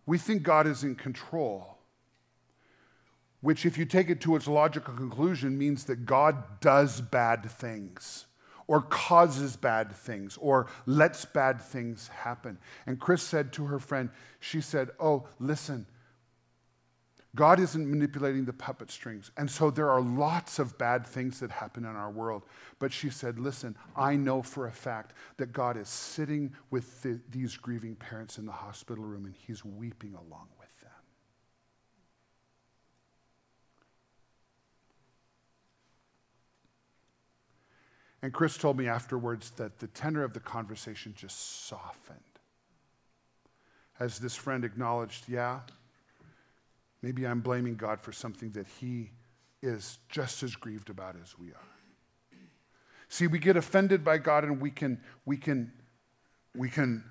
We 0.05 0.17
think 0.17 0.43
God 0.43 0.67
is 0.67 0.83
in 0.83 0.95
control 0.95 1.75
which, 3.45 3.63
if 3.63 3.77
you 3.77 3.85
take 3.85 4.09
it 4.09 4.21
to 4.21 4.35
its 4.35 4.47
logical 4.47 4.95
conclusion, 4.95 5.55
means 5.55 5.83
that 5.83 6.07
God 6.07 6.59
does 6.61 6.99
bad 6.99 7.47
things 7.51 8.25
or 8.65 8.81
causes 8.81 9.55
bad 9.55 9.95
things 9.95 10.35
or 10.41 10.65
lets 10.87 11.25
bad 11.25 11.61
things 11.61 12.07
happen. 12.07 12.57
And 12.87 12.99
Chris 12.99 13.21
said 13.21 13.53
to 13.53 13.65
her 13.65 13.77
friend, 13.77 14.09
she 14.39 14.61
said, 14.61 14.89
Oh, 14.99 15.27
listen, 15.39 15.85
God 17.35 17.59
isn't 17.59 17.89
manipulating 17.89 18.45
the 18.45 18.53
puppet 18.53 18.89
strings. 18.89 19.29
And 19.35 19.51
so 19.51 19.69
there 19.69 19.89
are 19.89 20.01
lots 20.01 20.57
of 20.57 20.77
bad 20.77 21.05
things 21.05 21.41
that 21.41 21.51
happen 21.51 21.83
in 21.83 21.95
our 21.95 22.09
world. 22.09 22.43
But 22.79 22.93
she 22.93 23.09
said, 23.09 23.37
Listen, 23.37 23.75
I 23.95 24.15
know 24.15 24.41
for 24.41 24.67
a 24.67 24.71
fact 24.71 25.13
that 25.37 25.51
God 25.51 25.75
is 25.75 25.89
sitting 25.89 26.53
with 26.71 27.01
the, 27.03 27.19
these 27.29 27.57
grieving 27.57 27.95
parents 27.95 28.37
in 28.37 28.45
the 28.45 28.53
hospital 28.53 29.03
room 29.03 29.25
and 29.25 29.35
he's 29.35 29.65
weeping 29.65 30.13
along 30.13 30.47
with 30.57 30.69
them. 30.79 30.91
And 38.21 38.31
Chris 38.31 38.57
told 38.57 38.77
me 38.77 38.87
afterwards 38.87 39.51
that 39.57 39.79
the 39.79 39.87
tenor 39.87 40.23
of 40.23 40.33
the 40.33 40.39
conversation 40.39 41.13
just 41.17 41.67
softened. 41.67 42.19
As 43.99 44.19
this 44.19 44.35
friend 44.35 44.63
acknowledged, 44.63 45.27
yeah, 45.27 45.61
maybe 47.05 47.27
I'm 47.27 47.39
blaming 47.39 47.75
God 47.75 48.01
for 48.01 48.11
something 48.11 48.49
that 48.53 48.65
he 48.79 49.11
is 49.61 49.99
just 50.09 50.41
as 50.41 50.55
grieved 50.55 50.89
about 50.89 51.15
as 51.21 51.37
we 51.37 51.49
are. 51.49 52.39
See, 53.09 53.27
we 53.27 53.37
get 53.37 53.55
offended 53.55 54.03
by 54.03 54.17
God 54.17 54.43
and 54.43 54.59
we 54.59 54.71
can, 54.71 54.99
we 55.23 55.37
can, 55.37 55.71
we 56.55 56.67
can 56.67 57.03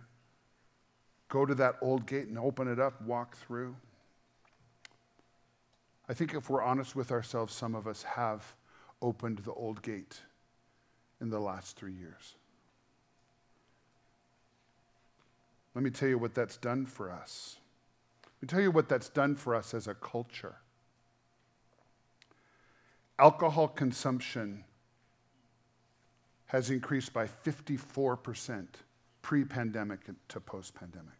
go 1.28 1.46
to 1.46 1.54
that 1.54 1.76
old 1.80 2.06
gate 2.06 2.26
and 2.26 2.36
open 2.36 2.66
it 2.66 2.80
up, 2.80 3.00
walk 3.02 3.36
through. 3.36 3.76
I 6.08 6.12
think 6.12 6.34
if 6.34 6.50
we're 6.50 6.60
honest 6.60 6.96
with 6.96 7.12
ourselves, 7.12 7.54
some 7.54 7.76
of 7.76 7.86
us 7.86 8.02
have 8.02 8.52
opened 9.00 9.38
the 9.44 9.52
old 9.52 9.80
gate 9.80 10.22
in 11.20 11.30
the 11.30 11.38
last 11.38 11.76
three 11.76 11.94
years. 11.94 12.34
Let 15.72 15.84
me 15.84 15.90
tell 15.90 16.08
you 16.08 16.18
what 16.18 16.34
that's 16.34 16.56
done 16.56 16.84
for 16.84 17.12
us. 17.12 17.58
Me 18.44 18.46
tell 18.46 18.60
you 18.60 18.70
what 18.70 18.90
that's 18.90 19.08
done 19.08 19.36
for 19.36 19.54
us 19.54 19.72
as 19.72 19.88
a 19.88 19.94
culture. 19.94 20.56
Alcohol 23.18 23.68
consumption 23.68 24.64
has 26.48 26.68
increased 26.68 27.14
by 27.14 27.26
54% 27.26 28.66
pre 29.22 29.44
pandemic 29.44 30.00
to 30.28 30.40
post 30.40 30.74
pandemic. 30.74 31.14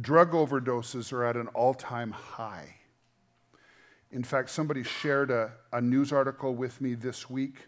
Drug 0.00 0.30
overdoses 0.30 1.12
are 1.12 1.24
at 1.24 1.34
an 1.34 1.48
all 1.48 1.74
time 1.74 2.12
high. 2.12 2.76
In 4.12 4.22
fact, 4.22 4.50
somebody 4.50 4.84
shared 4.84 5.32
a, 5.32 5.50
a 5.72 5.80
news 5.80 6.12
article 6.12 6.54
with 6.54 6.80
me 6.80 6.94
this 6.94 7.28
week. 7.28 7.66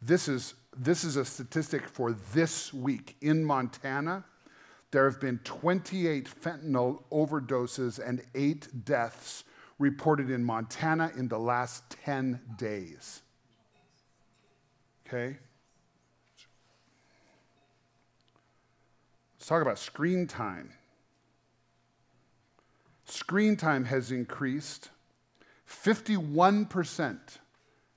This 0.00 0.26
is, 0.26 0.54
this 0.76 1.04
is 1.04 1.14
a 1.14 1.24
statistic 1.24 1.86
for 1.86 2.16
this 2.32 2.74
week. 2.74 3.14
In 3.20 3.44
Montana, 3.44 4.24
there 4.92 5.08
have 5.08 5.18
been 5.18 5.38
28 5.38 6.28
fentanyl 6.28 7.02
overdoses 7.10 7.98
and 7.98 8.22
eight 8.34 8.68
deaths 8.84 9.42
reported 9.78 10.30
in 10.30 10.44
Montana 10.44 11.10
in 11.16 11.28
the 11.28 11.38
last 11.38 11.82
10 12.04 12.40
days. 12.56 13.22
Okay? 15.06 15.38
Let's 19.38 19.46
talk 19.46 19.62
about 19.62 19.78
screen 19.78 20.26
time. 20.26 20.72
Screen 23.06 23.56
time 23.56 23.86
has 23.86 24.12
increased 24.12 24.90
51% 25.68 27.18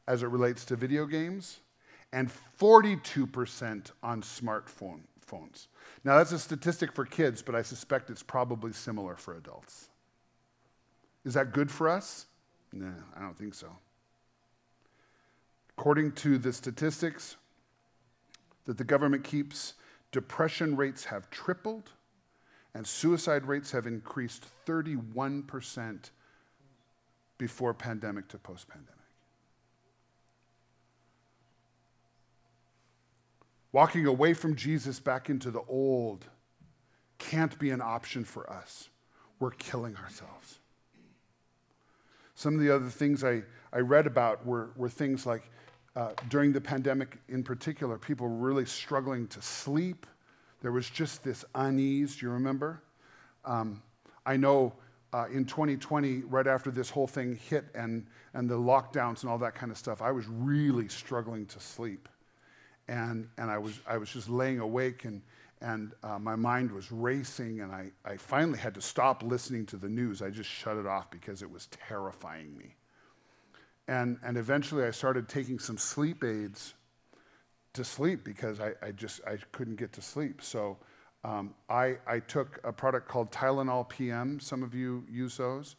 as 0.08 0.24
it 0.24 0.28
relates 0.28 0.64
to 0.66 0.78
video 0.78 1.06
games 1.06 1.60
and 2.14 2.32
42% 2.58 3.92
on 4.02 4.22
smartphone 4.22 5.02
phones. 5.26 5.68
Now, 6.04 6.18
that's 6.18 6.32
a 6.32 6.40
statistic 6.40 6.92
for 6.92 7.06
kids, 7.06 7.42
but 7.42 7.56
I 7.56 7.62
suspect 7.62 8.10
it's 8.10 8.24
probably 8.24 8.72
similar 8.72 9.16
for 9.16 9.36
adults. 9.36 9.90
Is 11.24 11.34
that 11.34 11.54
good 11.54 11.72
for 11.72 11.90
us? 11.90 12.28
No, 12.72 12.94
I 13.16 13.22
don't 13.22 13.38
think 13.38 13.54
so. 13.54 13.68
According 15.78 16.14
to 16.14 16.38
the 16.38 16.54
statistics 16.54 17.36
that 18.66 18.78
the 18.78 18.84
government 18.84 19.24
keeps, 19.24 19.74
depression 20.12 20.76
rates 20.76 21.06
have 21.06 21.30
tripled 21.30 21.92
and 22.74 22.86
suicide 22.86 23.46
rates 23.46 23.72
have 23.72 23.88
increased 23.88 24.46
31% 24.66 26.10
before 27.38 27.74
pandemic 27.74 28.28
to 28.28 28.38
post 28.38 28.68
pandemic. 28.68 28.95
Walking 33.76 34.06
away 34.06 34.34
from 34.34 34.56
Jesus 34.56 35.02
back 35.02 35.30
into 35.30 35.52
the 35.52 35.60
old 35.68 36.24
can't 37.18 37.60
be 37.60 37.72
an 37.72 37.82
option 37.82 38.24
for 38.24 38.50
us. 38.50 38.88
We're 39.38 39.52
killing 39.52 39.98
ourselves. 39.98 40.60
Some 42.36 42.54
of 42.54 42.62
the 42.62 42.74
other 42.74 42.88
things 42.88 43.26
I, 43.26 43.44
I 43.74 43.80
read 43.80 44.08
about 44.08 44.46
were, 44.46 44.70
were 44.78 44.88
things 44.88 45.26
like 45.26 45.52
uh, 45.94 46.12
during 46.30 46.54
the 46.54 46.62
pandemic 46.62 47.18
in 47.28 47.44
particular, 47.44 47.98
people 47.98 48.30
were 48.30 48.48
really 48.48 48.66
struggling 48.66 49.28
to 49.28 49.42
sleep. 49.42 50.06
There 50.62 50.72
was 50.72 50.90
just 50.90 51.22
this 51.22 51.44
unease, 51.54 52.16
do 52.16 52.28
you 52.28 52.32
remember? 52.32 52.82
Um, 53.44 53.84
I 54.26 54.38
know 54.38 54.72
uh, 55.12 55.26
in 55.30 55.44
2020, 55.44 56.22
right 56.22 56.48
after 56.48 56.72
this 56.72 56.90
whole 56.90 57.08
thing 57.08 57.36
hit 57.50 57.66
and, 57.76 58.08
and 58.34 58.50
the 58.50 58.58
lockdowns 58.58 59.24
and 59.24 59.30
all 59.30 59.40
that 59.40 59.54
kind 59.54 59.70
of 59.70 59.78
stuff, 59.78 60.02
I 60.02 60.12
was 60.12 60.28
really 60.28 60.88
struggling 60.88 61.46
to 61.48 61.60
sleep. 61.60 62.08
And, 62.88 63.28
and 63.38 63.50
I, 63.50 63.58
was, 63.58 63.80
I 63.88 63.98
was 63.98 64.10
just 64.10 64.30
laying 64.30 64.60
awake 64.60 65.06
and, 65.06 65.22
and 65.62 65.94
uh, 66.04 66.20
my 66.20 66.36
mind 66.36 66.72
was 66.72 66.92
racing, 66.92 67.62
and 67.62 67.72
I, 67.72 67.90
I 68.04 68.18
finally 68.18 68.60
had 68.60 68.76
to 68.76 68.82
stop 68.82 69.24
listening 69.24 69.66
to 69.68 69.78
the 69.78 69.88
news. 69.88 70.22
I 70.22 70.30
just 70.30 70.50
shut 70.50 70.78
it 70.78 70.86
off 70.86 71.10
because 71.10 71.42
it 71.42 71.50
was 71.50 71.68
terrifying 71.88 72.58
me. 72.58 72.76
And, 73.88 74.20
and 74.24 74.38
eventually 74.38 74.84
I 74.84 74.92
started 74.92 75.30
taking 75.30 75.60
some 75.60 75.78
sleep 75.78 76.24
aids 76.24 76.74
to 77.74 77.84
sleep 77.84 78.24
because 78.24 78.60
I, 78.60 78.74
I 78.82 78.92
just 78.92 79.22
I 79.26 79.38
couldn't 79.52 79.76
get 79.76 79.94
to 79.94 80.02
sleep. 80.02 80.42
So 80.42 80.78
um, 81.24 81.54
I, 81.70 81.98
I 82.08 82.20
took 82.20 82.60
a 82.64 82.72
product 82.72 83.08
called 83.08 83.32
Tylenol 83.32 83.88
PM. 83.88 84.40
Some 84.40 84.64
of 84.64 84.74
you 84.74 85.04
use 85.10 85.38
those. 85.38 85.76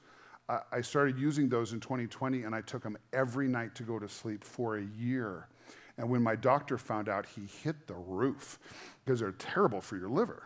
I, 0.49 0.61
I 0.73 0.81
started 0.81 1.19
using 1.19 1.49
those 1.49 1.73
in 1.73 1.81
2020 1.81 2.43
and 2.43 2.55
I 2.55 2.61
took 2.61 2.83
them 2.83 2.97
every 3.13 3.49
night 3.49 3.75
to 3.77 3.83
go 3.83 3.99
to 3.99 4.09
sleep 4.09 4.45
for 4.45 4.77
a 4.77 4.85
year. 4.99 5.49
And 5.99 6.11
when 6.11 6.23
my 6.23 6.37
doctor 6.37 6.77
found 6.79 7.09
out, 7.09 7.27
he 7.27 7.47
hit 7.63 7.87
the 7.87 7.95
roof 7.95 8.59
because 9.05 9.21
they're 9.21 9.33
terrible 9.33 9.81
for 9.81 9.97
your 9.97 10.11
liver. 10.11 10.43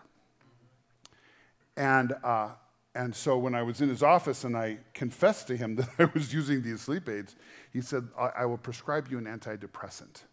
And, 1.77 2.15
uh, 2.23 2.51
and 2.95 3.15
so 3.15 3.39
when 3.39 3.55
I 3.55 3.63
was 3.63 3.81
in 3.81 3.89
his 3.89 4.03
office 4.03 4.45
and 4.45 4.57
I 4.57 4.79
confessed 4.95 5.47
to 5.49 5.57
him 5.57 5.77
that 5.77 5.89
I 5.99 6.05
was 6.15 6.33
using 6.33 6.63
these 6.63 6.83
sleep 6.83 7.09
aids, 7.09 7.37
he 7.73 7.81
said, 7.81 8.09
I, 8.19 8.31
I 8.39 8.45
will 8.47 8.59
prescribe 8.59 9.09
you 9.11 9.19
an 9.19 9.25
antidepressant. 9.25 10.25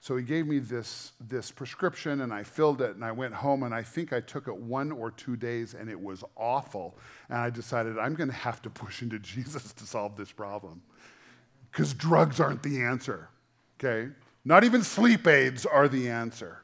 So 0.00 0.16
he 0.16 0.22
gave 0.22 0.46
me 0.46 0.58
this, 0.58 1.12
this 1.20 1.50
prescription 1.50 2.20
and 2.20 2.32
I 2.32 2.42
filled 2.42 2.82
it 2.82 2.94
and 2.94 3.04
I 3.04 3.12
went 3.12 3.34
home 3.34 3.62
and 3.62 3.74
I 3.74 3.82
think 3.82 4.12
I 4.12 4.20
took 4.20 4.46
it 4.46 4.56
one 4.56 4.92
or 4.92 5.10
two 5.10 5.36
days 5.36 5.74
and 5.74 5.90
it 5.90 6.00
was 6.00 6.22
awful. 6.36 6.98
And 7.28 7.38
I 7.38 7.50
decided 7.50 7.98
I'm 7.98 8.14
going 8.14 8.28
to 8.28 8.36
have 8.36 8.62
to 8.62 8.70
push 8.70 9.02
into 9.02 9.18
Jesus 9.20 9.72
to 9.72 9.84
solve 9.84 10.16
this 10.16 10.30
problem 10.30 10.82
because 11.70 11.92
drugs 11.94 12.40
aren't 12.40 12.62
the 12.62 12.82
answer, 12.82 13.28
okay? 13.78 14.12
Not 14.46 14.62
even 14.62 14.84
sleep 14.84 15.26
aids 15.26 15.66
are 15.66 15.88
the 15.88 16.08
answer. 16.08 16.62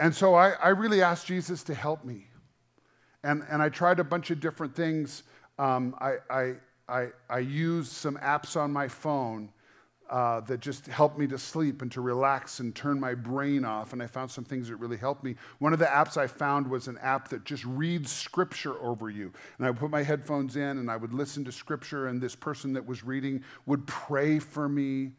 And 0.00 0.12
so 0.12 0.34
I, 0.34 0.50
I 0.60 0.70
really 0.70 1.00
asked 1.00 1.28
Jesus 1.28 1.62
to 1.62 1.74
help 1.74 2.04
me. 2.04 2.26
And, 3.22 3.44
and 3.48 3.62
I 3.62 3.68
tried 3.68 4.00
a 4.00 4.04
bunch 4.04 4.32
of 4.32 4.40
different 4.40 4.74
things. 4.74 5.22
Um, 5.60 5.94
I, 6.00 6.16
I, 6.28 6.54
I, 6.88 7.08
I 7.30 7.38
used 7.38 7.92
some 7.92 8.16
apps 8.16 8.56
on 8.60 8.72
my 8.72 8.88
phone 8.88 9.52
uh, 10.10 10.40
that 10.40 10.58
just 10.58 10.88
helped 10.88 11.18
me 11.20 11.28
to 11.28 11.38
sleep 11.38 11.82
and 11.82 11.92
to 11.92 12.00
relax 12.00 12.58
and 12.58 12.74
turn 12.74 12.98
my 12.98 13.14
brain 13.14 13.64
off. 13.64 13.92
And 13.92 14.02
I 14.02 14.08
found 14.08 14.28
some 14.28 14.42
things 14.42 14.66
that 14.66 14.76
really 14.76 14.96
helped 14.96 15.22
me. 15.22 15.36
One 15.60 15.72
of 15.72 15.78
the 15.78 15.84
apps 15.84 16.16
I 16.16 16.26
found 16.26 16.68
was 16.68 16.88
an 16.88 16.98
app 16.98 17.28
that 17.28 17.44
just 17.44 17.64
reads 17.64 18.10
scripture 18.10 18.76
over 18.82 19.08
you. 19.08 19.32
And 19.58 19.66
I 19.66 19.70
would 19.70 19.78
put 19.78 19.90
my 19.90 20.02
headphones 20.02 20.56
in 20.56 20.78
and 20.78 20.90
I 20.90 20.96
would 20.96 21.12
listen 21.12 21.44
to 21.44 21.52
scripture, 21.52 22.08
and 22.08 22.20
this 22.20 22.34
person 22.34 22.72
that 22.72 22.84
was 22.84 23.04
reading 23.04 23.44
would 23.66 23.86
pray 23.86 24.40
for 24.40 24.68
me. 24.68 25.12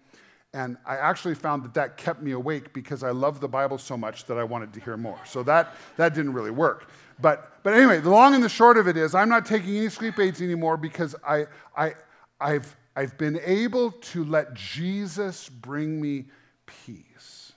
And 0.54 0.78
I 0.86 0.96
actually 0.96 1.36
found 1.36 1.64
that 1.64 1.74
that 1.74 1.98
kept 1.98 2.22
me 2.22 2.32
awake 2.32 2.74
because 2.74 3.04
I 3.04 3.12
love 3.12 3.40
the 3.40 3.48
Bible 3.48 3.78
so 3.78 3.98
much 3.98 4.26
that 4.26 4.38
I 4.38 4.44
wanted 4.44 4.74
to 4.74 4.80
hear 4.80 4.98
more. 4.98 5.20
So 5.26 5.44
that, 5.44 5.76
that 5.98 6.14
didn't 6.14 6.34
really 6.34 6.52
work. 6.52 6.90
But, 7.20 7.62
but 7.64 7.74
anyway, 7.74 8.00
the 8.00 8.10
long 8.10 8.34
and 8.34 8.44
the 8.44 8.50
short 8.50 8.78
of 8.78 8.88
it 8.88 8.96
is 8.96 9.14
I'm 9.14 9.30
not 9.30 9.46
taking 9.46 9.76
any 9.78 9.90
sleep 9.90 10.20
aids 10.20 10.42
anymore 10.42 10.78
because 10.78 11.16
I, 11.28 11.48
I, 11.76 11.96
I've, 12.40 12.76
I've 12.96 13.18
been 13.18 13.40
able 13.44 13.92
to 13.92 14.24
let 14.24 14.54
Jesus 14.54 15.50
bring 15.50 16.02
me 16.02 16.26
peace. 16.66 17.54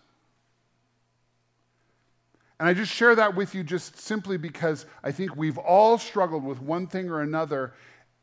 And 2.58 2.68
I 2.68 2.74
just 2.74 2.92
share 2.92 3.14
that 3.14 3.34
with 3.34 3.54
you 3.54 3.62
just 3.62 3.98
simply 3.98 4.36
because 4.36 4.84
I 5.02 5.12
think 5.12 5.36
we've 5.36 5.56
all 5.56 5.96
struggled 5.96 6.44
with 6.44 6.60
one 6.60 6.86
thing 6.86 7.08
or 7.08 7.22
another. 7.22 7.72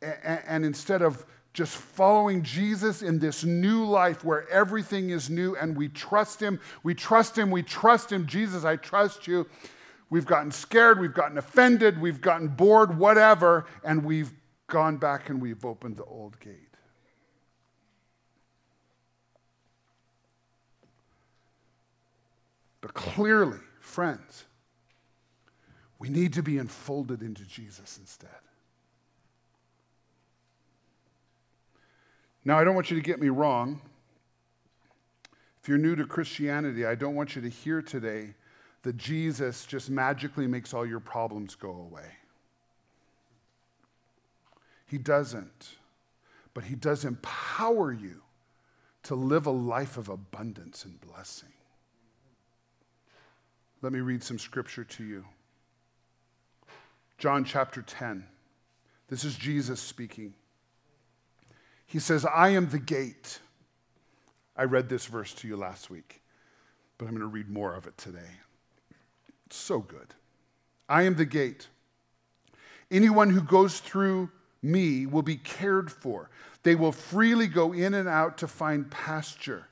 And, 0.02 0.42
and 0.48 0.66
instead 0.66 1.02
of 1.02 1.26
just 1.58 1.76
following 1.76 2.44
Jesus 2.44 3.02
in 3.02 3.18
this 3.18 3.44
new 3.44 3.84
life 3.84 4.24
where 4.24 4.48
everything 4.48 5.10
is 5.10 5.28
new 5.28 5.56
and 5.56 5.76
we 5.76 5.90
trust 5.90 6.40
Him, 6.40 6.60
we 6.84 6.94
trust 6.94 7.36
Him, 7.36 7.50
we 7.50 7.64
trust 7.64 8.12
Him. 8.12 8.28
Jesus, 8.28 8.64
I 8.64 8.76
trust 8.76 9.26
you. 9.26 9.48
We've 10.12 10.28
gotten 10.28 10.52
scared, 10.52 11.00
we've 11.00 11.16
gotten 11.16 11.40
offended, 11.40 12.00
we've 12.00 12.22
gotten 12.22 12.50
bored, 12.50 13.00
whatever, 13.00 13.66
and 13.84 14.06
we've 14.06 14.32
gone 14.68 14.98
back 14.98 15.30
and 15.30 15.42
we've 15.42 15.66
opened 15.66 15.98
the 15.98 16.04
old 16.04 16.40
gate. 16.40 16.54
But 22.82 22.94
clearly, 22.94 23.58
friends, 23.80 24.46
we 25.98 26.10
need 26.10 26.34
to 26.34 26.44
be 26.44 26.60
enfolded 26.60 27.24
into 27.24 27.46
Jesus 27.46 27.98
instead. 27.98 28.30
Now, 32.48 32.58
I 32.58 32.64
don't 32.64 32.76
want 32.76 32.90
you 32.90 32.96
to 32.96 33.04
get 33.04 33.20
me 33.20 33.28
wrong. 33.28 33.82
If 35.62 35.68
you're 35.68 35.78
new 35.78 35.98
to 35.98 36.06
Christianity, 36.06 36.86
I 36.86 36.96
don't 36.96 37.14
want 37.14 37.36
you 37.36 37.42
to 37.42 37.50
hear 37.50 37.82
today 37.82 38.36
that 38.84 38.96
Jesus 38.96 39.66
just 39.66 39.90
magically 39.90 40.48
makes 40.48 40.74
all 40.74 40.86
your 40.86 41.02
problems 41.02 41.56
go 41.56 41.72
away. 41.72 42.10
He 44.86 44.98
doesn't. 44.98 45.72
But 46.54 46.64
He 46.64 46.76
does 46.76 47.04
empower 47.04 47.92
you 47.92 48.22
to 49.04 49.16
live 49.16 49.46
a 49.46 49.52
life 49.52 49.98
of 49.98 50.08
abundance 50.08 50.86
and 50.86 51.02
blessing. 51.02 51.52
Let 53.82 53.92
me 53.92 54.00
read 54.00 54.24
some 54.24 54.40
scripture 54.40 54.86
to 54.86 55.04
you. 55.04 55.26
John 57.18 57.44
chapter 57.44 57.82
10. 57.82 58.26
This 59.10 59.26
is 59.26 59.36
Jesus 59.36 59.82
speaking. 59.82 60.34
He 61.88 62.00
says, 62.00 62.26
I 62.26 62.50
am 62.50 62.70
the 62.70 62.80
gate. 62.80 63.40
I 64.56 64.64
read 64.64 64.90
this 64.90 65.06
verse 65.06 65.34
to 65.36 65.48
you 65.48 65.56
last 65.56 65.90
week, 65.90 66.22
but 66.98 67.06
I'm 67.06 67.12
going 67.12 67.22
to 67.22 67.28
read 67.28 67.50
more 67.50 67.74
of 67.74 67.88
it 67.88 67.98
today. 67.98 68.20
It's 69.46 69.56
so 69.56 69.80
good. 69.80 70.14
I 70.90 71.04
am 71.04 71.16
the 71.16 71.26
gate. 71.26 71.68
Anyone 72.92 73.30
who 73.30 73.42
goes 73.42 73.80
through 73.80 74.30
me 74.62 75.06
will 75.06 75.22
be 75.22 75.38
cared 75.38 75.92
for. 75.92 76.30
They 76.64 76.76
will 76.76 76.92
freely 76.92 77.48
go 77.48 77.72
in 77.72 77.94
and 77.94 78.10
out 78.10 78.38
to 78.40 78.48
find 78.48 78.92
pasture. 78.92 79.68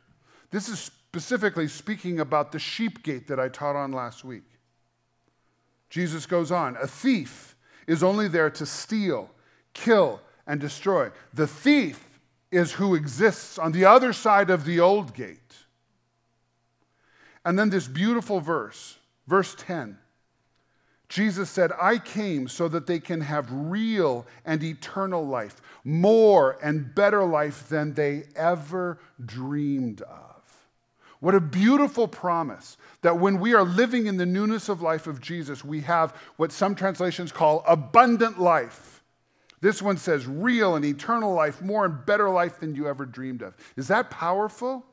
This 0.51 0.69
is 0.69 0.80
specifically 0.80 1.67
speaking 1.67 2.19
about 2.19 2.51
the 2.51 2.60
sheep 2.60 3.04
gate 3.04 3.28
that 3.28 3.39
I 3.39 3.49
taught 3.49 3.75
on 3.75 3.91
last 3.91 4.23
week. 4.23 4.43
Jesus 5.89 6.25
goes 6.25 6.51
on 6.51 6.78
A 6.82 6.88
thief 6.88 7.56
is 7.88 8.04
only 8.04 8.28
there 8.28 8.49
to 8.49 8.65
steal, 8.65 9.30
kill, 9.73 10.21
and 10.47 10.60
destroy. 10.60 11.12
The 11.34 11.47
thief 11.47 12.19
is 12.51 12.73
who 12.73 12.95
exists 12.95 13.58
on 13.58 13.71
the 13.71 13.86
other 13.86 14.13
side 14.13 14.49
of 14.49 14.65
the 14.65 14.79
old 14.79 15.13
gate. 15.13 15.38
And 17.43 17.60
then 17.60 17.69
this 17.69 17.88
beautiful 17.88 18.39
verse, 18.39 18.97
verse 19.27 19.55
10. 19.58 19.97
Jesus 21.08 21.49
said, 21.49 21.71
I 21.79 21.99
came 21.99 22.47
so 22.47 22.67
that 22.67 22.88
they 22.88 22.99
can 22.99 23.21
have 23.21 23.47
real 23.51 24.25
and 24.43 24.63
eternal 24.63 25.25
life, 25.25 25.62
more 25.84 26.58
and 26.63 26.95
better 26.95 27.23
life 27.23 27.69
than 27.69 27.93
they 27.93 28.23
ever 28.36 28.97
dreamed 29.23 30.01
of. 30.01 30.36
What 31.19 31.36
a 31.36 31.39
beautiful 31.39 32.08
promise 32.08 32.77
that 33.01 33.19
when 33.19 33.39
we 33.39 33.53
are 33.53 33.63
living 33.63 34.08
in 34.08 34.17
the 34.17 34.25
newness 34.25 34.67
of 34.67 34.81
life 34.81 35.08
of 35.08 35.21
Jesus, 35.21 35.63
we 35.63 35.81
have 35.81 36.12
what 36.38 36.51
some 36.51 36.75
translations 36.75 37.31
call 37.31 37.63
abundant 37.67 38.39
life. 38.39 38.94
This 39.65 39.82
one 39.82 39.97
says 39.97 40.28
real 40.28 40.75
and 40.75 40.86
eternal 40.86 41.34
life, 41.34 41.60
more 41.60 41.86
and 41.86 42.06
better 42.06 42.30
life 42.30 42.60
than 42.60 42.75
you 42.75 42.88
ever 42.88 43.04
dreamed 43.04 43.41
of. 43.41 43.56
Is 43.75 43.88
that 43.88 44.12
powerful? 44.12 44.86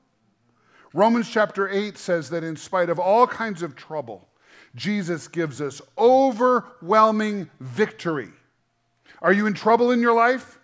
Romans 0.94 1.28
chapter 1.28 1.68
8 1.68 1.98
says 1.98 2.30
that 2.30 2.42
in 2.42 2.56
spite 2.56 2.88
of 2.88 2.98
all 2.98 3.26
kinds 3.26 3.62
of 3.62 3.76
trouble, 3.76 4.30
Jesus 4.74 5.28
gives 5.28 5.60
us 5.60 5.82
overwhelming 5.98 7.50
victory. 7.60 8.30
Are 9.20 9.34
you 9.34 9.44
in 9.44 9.52
trouble 9.52 9.90
in 9.90 10.00
your 10.00 10.14
life? 10.14 10.58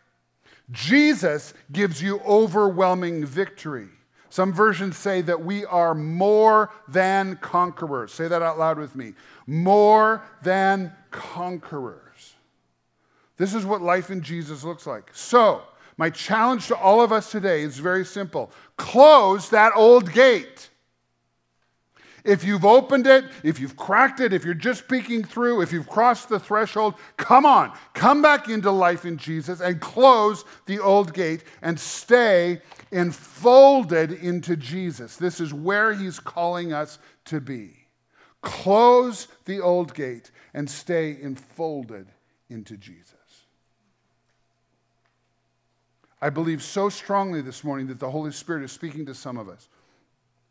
Jesus 0.71 1.53
gives 1.71 2.01
you 2.01 2.19
overwhelming 2.21 3.27
victory. 3.27 3.89
Some 4.31 4.55
versions 4.55 4.97
say 4.97 5.21
that 5.21 5.45
we 5.45 5.67
are 5.67 5.95
more 5.95 6.71
than 6.89 7.37
conquerors. 7.43 8.15
Say 8.15 8.27
that 8.27 8.41
out 8.41 8.59
loud 8.59 8.79
with 8.79 8.97
me. 8.97 9.13
More 9.47 10.23
than 10.43 10.95
conquerors. 11.11 12.08
This 13.39 13.55
is 13.55 13.65
what 13.65 13.81
life 13.81 14.11
in 14.11 14.21
Jesus 14.21 14.65
looks 14.65 14.87
like. 14.87 15.11
So, 15.15 15.63
my 15.97 16.11
challenge 16.11 16.67
to 16.69 16.77
all 16.77 17.01
of 17.01 17.13
us 17.13 17.31
today 17.31 17.63
is 17.63 17.79
very 17.79 18.05
simple 18.05 18.53
close 18.77 19.49
that 19.51 19.73
old 19.75 20.13
gate. 20.13 20.71
If 22.25 22.45
you've 22.45 22.65
opened 22.65 23.07
it, 23.07 23.25
if 23.43 23.59
you've 23.59 23.77
cracked 23.77 24.21
it, 24.21 24.33
if 24.33 24.45
you're 24.45 24.53
just 24.53 24.89
peeking 24.89 25.25
through, 25.25 25.63
if 25.63 25.73
you've 25.73 25.89
crossed 25.89 26.29
the 26.29 26.39
threshold, 26.39 26.95
come 27.17 27.47
on, 27.47 27.73
come 27.95 28.21
back 28.21 28.49
into 28.49 28.71
life 28.71 29.07
in 29.07 29.17
Jesus 29.17 29.61
and 29.61 29.81
close 29.81 30.45
the 30.67 30.79
old 30.81 31.15
gate 31.15 31.45
and 31.63 31.79
stay 31.79 32.61
enfolded 32.91 34.13
into 34.13 34.57
Jesus. 34.57 35.17
This 35.17 35.41
is 35.41 35.55
where 35.55 35.95
he's 35.95 36.21
calling 36.21 36.73
us 36.73 36.99
to 37.27 37.41
be. 37.41 37.87
Close 38.43 39.29
the 39.47 39.61
old 39.61 39.95
gate 39.95 40.31
and 40.53 40.69
stay 40.69 41.17
enfolded 41.23 42.09
into 42.49 42.77
Jesus. 42.77 43.15
I 46.21 46.31
believe 46.31 46.63
so 46.63 46.89
strongly 46.89 47.43
this 47.43 47.63
morning 47.63 47.87
that 47.89 48.01
the 48.01 48.11
Holy 48.11 48.33
Spirit 48.33 48.65
is 48.65 48.73
speaking 48.73 49.07
to 49.07 49.15
some 49.15 49.37
of 49.37 49.49
us. 49.49 49.69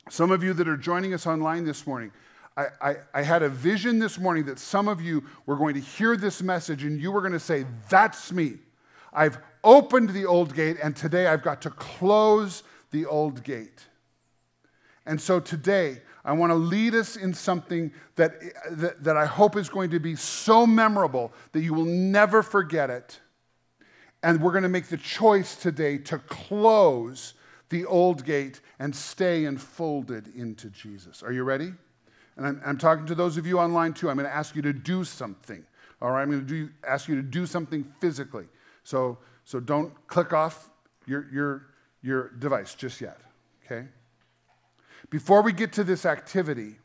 Some 0.09 0.31
of 0.31 0.43
you 0.43 0.53
that 0.53 0.67
are 0.67 0.77
joining 0.77 1.13
us 1.13 1.27
online 1.27 1.65
this 1.65 1.85
morning, 1.85 2.11
I, 2.55 2.65
I, 2.81 2.95
I, 3.13 3.21
had 3.21 3.43
a 3.43 3.49
vision 3.49 3.99
this 3.99 4.17
morning 4.17 4.45
that 4.45 4.57
some 4.57 4.87
of 4.87 5.01
you 5.01 5.23
were 5.45 5.57
going 5.57 5.73
to 5.73 5.81
hear 5.81 6.15
this 6.15 6.41
message 6.41 6.83
and 6.83 6.99
you 6.99 7.11
were 7.11 7.19
going 7.19 7.33
to 7.33 7.39
say, 7.39 7.65
That's 7.89 8.31
me. 8.31 8.53
I've 9.11 9.37
opened 9.63 10.09
the 10.09 10.25
old 10.25 10.55
gate 10.55 10.77
and 10.81 10.95
today 10.95 11.27
I've 11.27 11.43
got 11.43 11.61
to 11.63 11.69
close 11.69 12.63
the 12.91 13.05
old 13.05 13.43
gate. 13.43 13.85
And 15.05 15.19
so 15.19 15.39
today, 15.39 16.01
I 16.27 16.33
want 16.33 16.51
to 16.51 16.55
lead 16.55 16.93
us 16.93 17.15
in 17.15 17.33
something 17.33 17.91
that, 18.17 18.39
that, 18.69 19.03
that 19.03 19.17
I 19.17 19.25
hope 19.25 19.55
is 19.55 19.69
going 19.69 19.89
to 19.91 19.99
be 19.99 20.15
so 20.15 20.67
memorable 20.67 21.31
that 21.53 21.61
you 21.61 21.73
will 21.73 21.85
never 21.85 22.43
forget 22.43 22.89
it 22.89 23.19
and 24.23 24.41
we're 24.41 24.51
going 24.51 24.63
to 24.63 24.69
make 24.69 24.87
the 24.87 24.97
choice 24.97 25.55
today 25.55 25.97
to 25.97 26.17
close 26.19 27.33
the 27.69 27.85
old 27.85 28.25
gate 28.25 28.61
and 28.79 28.95
stay 28.95 29.45
enfolded 29.45 30.33
into 30.35 30.69
Jesus. 30.69 31.21
Are 31.23 31.31
you 31.31 31.43
ready? 31.43 31.71
And 32.35 32.45
I'm, 32.45 32.61
I'm, 32.65 32.77
talking 32.77 33.05
to 33.07 33.15
those 33.15 33.37
of 33.37 33.47
you 33.47 33.59
online 33.59 33.93
too. 33.93 34.09
I'm 34.09 34.17
going 34.17 34.27
to 34.27 34.35
ask 34.35 34.55
you 34.55 34.61
to 34.63 34.73
do 34.73 35.03
something. 35.03 35.65
All 36.01 36.11
right, 36.11 36.21
I'm 36.21 36.29
going 36.29 36.41
to 36.41 36.45
do, 36.45 36.69
ask 36.87 37.07
you 37.07 37.15
to 37.15 37.21
do 37.21 37.45
something 37.45 37.85
physically. 37.99 38.45
So, 38.83 39.17
so 39.45 39.59
don't 39.59 39.93
click 40.07 40.33
off 40.33 40.69
your, 41.05 41.27
your, 41.31 41.67
your 42.01 42.29
device 42.29 42.75
just 42.75 43.01
yet. 43.01 43.19
Okay? 43.65 43.87
Before 45.09 45.41
we 45.41 45.53
get 45.53 45.73
to 45.73 45.83
this 45.83 46.05
activity, 46.05 46.75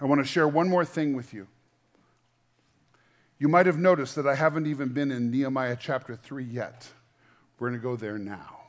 I 0.00 0.04
want 0.04 0.20
to 0.20 0.26
share 0.26 0.46
one 0.46 0.68
more 0.68 0.84
thing 0.84 1.14
with 1.16 1.32
you. 1.34 1.48
You 3.38 3.48
might 3.48 3.66
have 3.66 3.78
noticed 3.78 4.14
that 4.14 4.26
I 4.26 4.36
haven't 4.36 4.66
even 4.66 4.90
been 4.90 5.10
in 5.10 5.30
Nehemiah 5.30 5.76
chapter 5.78 6.14
3 6.14 6.44
yet. 6.44 6.88
We're 7.58 7.68
going 7.68 7.80
to 7.80 7.82
go 7.82 7.96
there 7.96 8.18
now. 8.18 8.60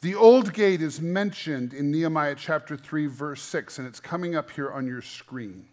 The 0.00 0.14
old 0.14 0.52
gate 0.52 0.82
is 0.82 1.00
mentioned 1.00 1.72
in 1.72 1.90
Nehemiah 1.90 2.34
chapter 2.34 2.76
3, 2.76 3.06
verse 3.06 3.40
6, 3.42 3.78
and 3.78 3.86
it's 3.86 4.00
coming 4.00 4.34
up 4.34 4.50
here 4.50 4.70
on 4.70 4.86
your 4.86 5.00
screen. 5.00 5.68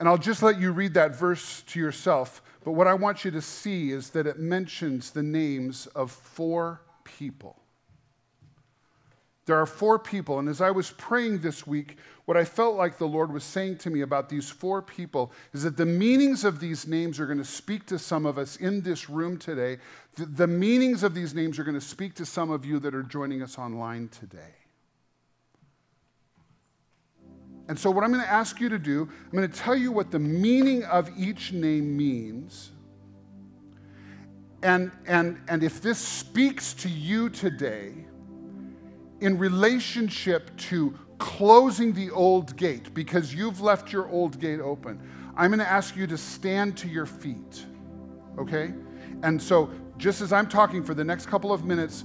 And 0.00 0.08
I'll 0.08 0.18
just 0.18 0.42
let 0.42 0.58
you 0.58 0.72
read 0.72 0.94
that 0.94 1.14
verse 1.14 1.62
to 1.68 1.78
yourself, 1.78 2.42
but 2.64 2.72
what 2.72 2.86
I 2.86 2.94
want 2.94 3.22
you 3.22 3.30
to 3.32 3.42
see 3.42 3.90
is 3.90 4.10
that 4.10 4.26
it 4.26 4.38
mentions 4.38 5.10
the 5.10 5.22
names 5.22 5.86
of 5.88 6.10
four 6.10 6.80
people. 7.04 7.56
There 9.44 9.60
are 9.60 9.66
four 9.66 9.98
people, 9.98 10.38
and 10.38 10.48
as 10.48 10.62
I 10.62 10.70
was 10.70 10.90
praying 10.92 11.40
this 11.40 11.66
week, 11.66 11.98
what 12.24 12.36
I 12.36 12.44
felt 12.44 12.76
like 12.76 12.96
the 12.96 13.08
Lord 13.08 13.30
was 13.30 13.44
saying 13.44 13.78
to 13.78 13.90
me 13.90 14.00
about 14.00 14.30
these 14.30 14.48
four 14.48 14.80
people 14.80 15.32
is 15.52 15.64
that 15.64 15.76
the 15.76 15.84
meanings 15.84 16.44
of 16.44 16.60
these 16.60 16.86
names 16.86 17.20
are 17.20 17.26
going 17.26 17.38
to 17.38 17.44
speak 17.44 17.84
to 17.86 17.98
some 17.98 18.24
of 18.24 18.38
us 18.38 18.56
in 18.56 18.80
this 18.80 19.10
room 19.10 19.36
today. 19.36 19.78
The, 20.14 20.24
the 20.24 20.46
meanings 20.46 21.02
of 21.02 21.14
these 21.14 21.34
names 21.34 21.58
are 21.58 21.64
going 21.64 21.78
to 21.78 21.80
speak 21.80 22.14
to 22.14 22.24
some 22.24 22.50
of 22.50 22.64
you 22.64 22.78
that 22.78 22.94
are 22.94 23.02
joining 23.02 23.42
us 23.42 23.58
online 23.58 24.08
today. 24.08 24.59
And 27.70 27.78
so, 27.78 27.88
what 27.88 28.02
I'm 28.02 28.12
going 28.12 28.24
to 28.24 28.28
ask 28.28 28.60
you 28.60 28.68
to 28.68 28.80
do, 28.80 29.02
I'm 29.02 29.30
going 29.30 29.48
to 29.48 29.56
tell 29.56 29.76
you 29.76 29.92
what 29.92 30.10
the 30.10 30.18
meaning 30.18 30.82
of 30.82 31.08
each 31.16 31.52
name 31.52 31.96
means. 31.96 32.72
And, 34.60 34.90
and, 35.06 35.40
and 35.46 35.62
if 35.62 35.80
this 35.80 35.98
speaks 36.00 36.74
to 36.74 36.88
you 36.88 37.28
today, 37.28 37.92
in 39.20 39.38
relationship 39.38 40.50
to 40.56 40.98
closing 41.18 41.92
the 41.92 42.10
old 42.10 42.56
gate 42.56 42.92
because 42.92 43.32
you've 43.32 43.60
left 43.60 43.92
your 43.92 44.08
old 44.08 44.40
gate 44.40 44.58
open, 44.58 45.00
I'm 45.36 45.50
going 45.50 45.60
to 45.60 45.70
ask 45.70 45.94
you 45.94 46.08
to 46.08 46.18
stand 46.18 46.76
to 46.78 46.88
your 46.88 47.06
feet. 47.06 47.66
Okay? 48.36 48.74
And 49.22 49.40
so, 49.40 49.70
just 49.96 50.22
as 50.22 50.32
I'm 50.32 50.48
talking 50.48 50.82
for 50.82 50.94
the 50.94 51.04
next 51.04 51.26
couple 51.26 51.52
of 51.52 51.64
minutes, 51.64 52.02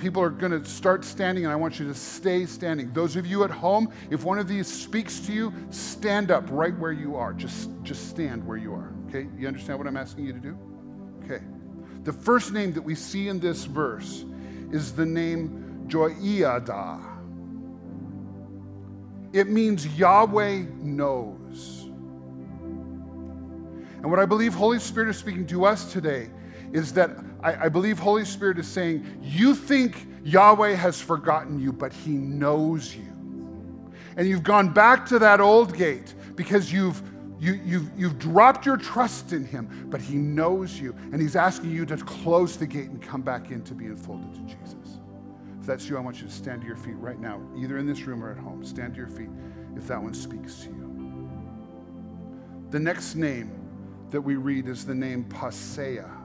people 0.00 0.22
are 0.22 0.30
going 0.30 0.52
to 0.52 0.64
start 0.64 1.04
standing, 1.04 1.44
and 1.44 1.52
I 1.52 1.56
want 1.56 1.78
you 1.78 1.86
to 1.86 1.94
stay 1.94 2.46
standing. 2.46 2.92
Those 2.92 3.16
of 3.16 3.26
you 3.26 3.44
at 3.44 3.50
home, 3.50 3.92
if 4.10 4.24
one 4.24 4.38
of 4.38 4.48
these 4.48 4.66
speaks 4.66 5.20
to 5.20 5.32
you, 5.32 5.52
stand 5.70 6.30
up 6.30 6.44
right 6.50 6.76
where 6.78 6.92
you 6.92 7.16
are. 7.16 7.32
Just, 7.32 7.70
just 7.82 8.08
stand 8.08 8.44
where 8.46 8.56
you 8.56 8.72
are. 8.72 8.92
Okay? 9.08 9.28
You 9.38 9.46
understand 9.46 9.78
what 9.78 9.86
I'm 9.86 9.96
asking 9.96 10.24
you 10.24 10.32
to 10.32 10.38
do? 10.38 10.58
Okay. 11.24 11.44
The 12.04 12.12
first 12.12 12.52
name 12.52 12.72
that 12.72 12.82
we 12.82 12.94
see 12.94 13.28
in 13.28 13.38
this 13.38 13.64
verse 13.64 14.24
is 14.72 14.92
the 14.92 15.06
name 15.06 15.84
Joiada. 15.86 17.06
It 19.32 19.48
means 19.48 19.86
Yahweh 19.98 20.64
knows. 20.80 21.84
And 24.02 24.10
what 24.10 24.18
I 24.18 24.24
believe 24.24 24.54
Holy 24.54 24.78
Spirit 24.78 25.10
is 25.10 25.18
speaking 25.18 25.46
to 25.48 25.66
us 25.66 25.92
today 25.92 26.30
is 26.72 26.92
that 26.94 27.10
I, 27.42 27.66
I, 27.66 27.68
believe 27.68 27.98
Holy 27.98 28.24
Spirit 28.24 28.58
is 28.58 28.68
saying, 28.68 29.04
You 29.22 29.54
think 29.54 30.06
Yahweh 30.24 30.74
has 30.74 31.00
forgotten 31.00 31.58
you, 31.58 31.72
but 31.72 31.92
He 31.92 32.12
knows 32.12 32.94
you. 32.94 33.06
And 34.16 34.28
you've 34.28 34.42
gone 34.42 34.72
back 34.72 35.06
to 35.06 35.18
that 35.18 35.40
old 35.40 35.76
gate 35.76 36.14
because 36.36 36.72
you've, 36.72 37.02
you, 37.38 37.54
you've, 37.64 37.90
you've 37.96 38.18
dropped 38.18 38.66
your 38.66 38.76
trust 38.76 39.32
in 39.32 39.44
Him, 39.44 39.86
but 39.90 40.00
He 40.00 40.16
knows 40.16 40.78
you. 40.78 40.94
And 41.12 41.20
He's 41.20 41.36
asking 41.36 41.70
you 41.70 41.86
to 41.86 41.96
close 41.96 42.56
the 42.56 42.66
gate 42.66 42.90
and 42.90 43.02
come 43.02 43.22
back 43.22 43.50
in 43.50 43.62
to 43.64 43.74
be 43.74 43.86
enfolded 43.86 44.34
to 44.34 44.40
Jesus. 44.54 44.98
If 45.60 45.66
that's 45.66 45.88
you, 45.88 45.96
I 45.96 46.00
want 46.00 46.20
you 46.20 46.26
to 46.26 46.32
stand 46.32 46.62
to 46.62 46.66
your 46.66 46.76
feet 46.76 46.96
right 46.96 47.18
now, 47.18 47.40
either 47.56 47.78
in 47.78 47.86
this 47.86 48.02
room 48.02 48.24
or 48.24 48.30
at 48.30 48.38
home. 48.38 48.64
Stand 48.64 48.94
to 48.94 48.98
your 48.98 49.08
feet 49.08 49.28
if 49.76 49.86
that 49.88 50.02
one 50.02 50.14
speaks 50.14 50.60
to 50.60 50.68
you. 50.68 50.90
The 52.70 52.78
next 52.80 53.16
name 53.16 53.50
that 54.10 54.20
we 54.20 54.36
read 54.36 54.68
is 54.68 54.86
the 54.86 54.94
name 54.94 55.24
Paseah. 55.24 56.19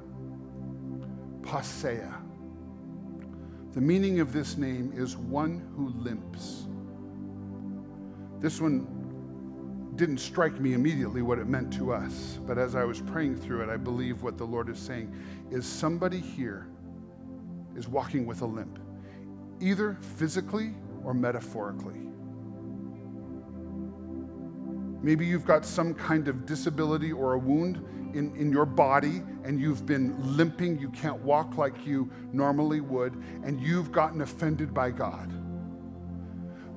Paseah. 1.45 2.21
The 3.73 3.81
meaning 3.81 4.19
of 4.19 4.33
this 4.33 4.57
name 4.57 4.91
is 4.95 5.15
one 5.15 5.61
who 5.75 5.89
limps. 5.89 6.65
This 8.39 8.59
one 8.59 8.87
didn't 9.95 10.17
strike 10.17 10.59
me 10.59 10.73
immediately 10.73 11.21
what 11.21 11.39
it 11.39 11.47
meant 11.47 11.71
to 11.73 11.93
us. 11.93 12.39
But 12.45 12.57
as 12.57 12.75
I 12.75 12.83
was 12.83 13.01
praying 13.01 13.37
through 13.37 13.63
it, 13.63 13.69
I 13.69 13.77
believe 13.77 14.23
what 14.23 14.37
the 14.37 14.45
Lord 14.45 14.69
is 14.69 14.79
saying 14.79 15.13
is 15.51 15.65
somebody 15.65 16.19
here 16.19 16.67
is 17.75 17.87
walking 17.87 18.25
with 18.25 18.41
a 18.41 18.45
limp, 18.45 18.79
either 19.59 19.97
physically 20.01 20.73
or 21.03 21.13
metaphorically. 21.13 22.09
Maybe 25.05 25.23
you've 25.23 25.45
got 25.45 25.63
some 25.63 25.93
kind 25.93 26.27
of 26.27 26.47
disability 26.47 27.11
or 27.11 27.33
a 27.33 27.37
wound 27.37 27.77
in, 28.15 28.35
in 28.35 28.51
your 28.51 28.65
body 28.65 29.21
and 29.43 29.61
you've 29.61 29.85
been 29.85 30.15
limping. 30.35 30.79
You 30.79 30.89
can't 30.89 31.19
walk 31.19 31.57
like 31.59 31.85
you 31.85 32.09
normally 32.33 32.81
would, 32.81 33.13
and 33.43 33.61
you've 33.61 33.91
gotten 33.91 34.21
offended 34.21 34.73
by 34.73 34.89
God. 34.89 35.31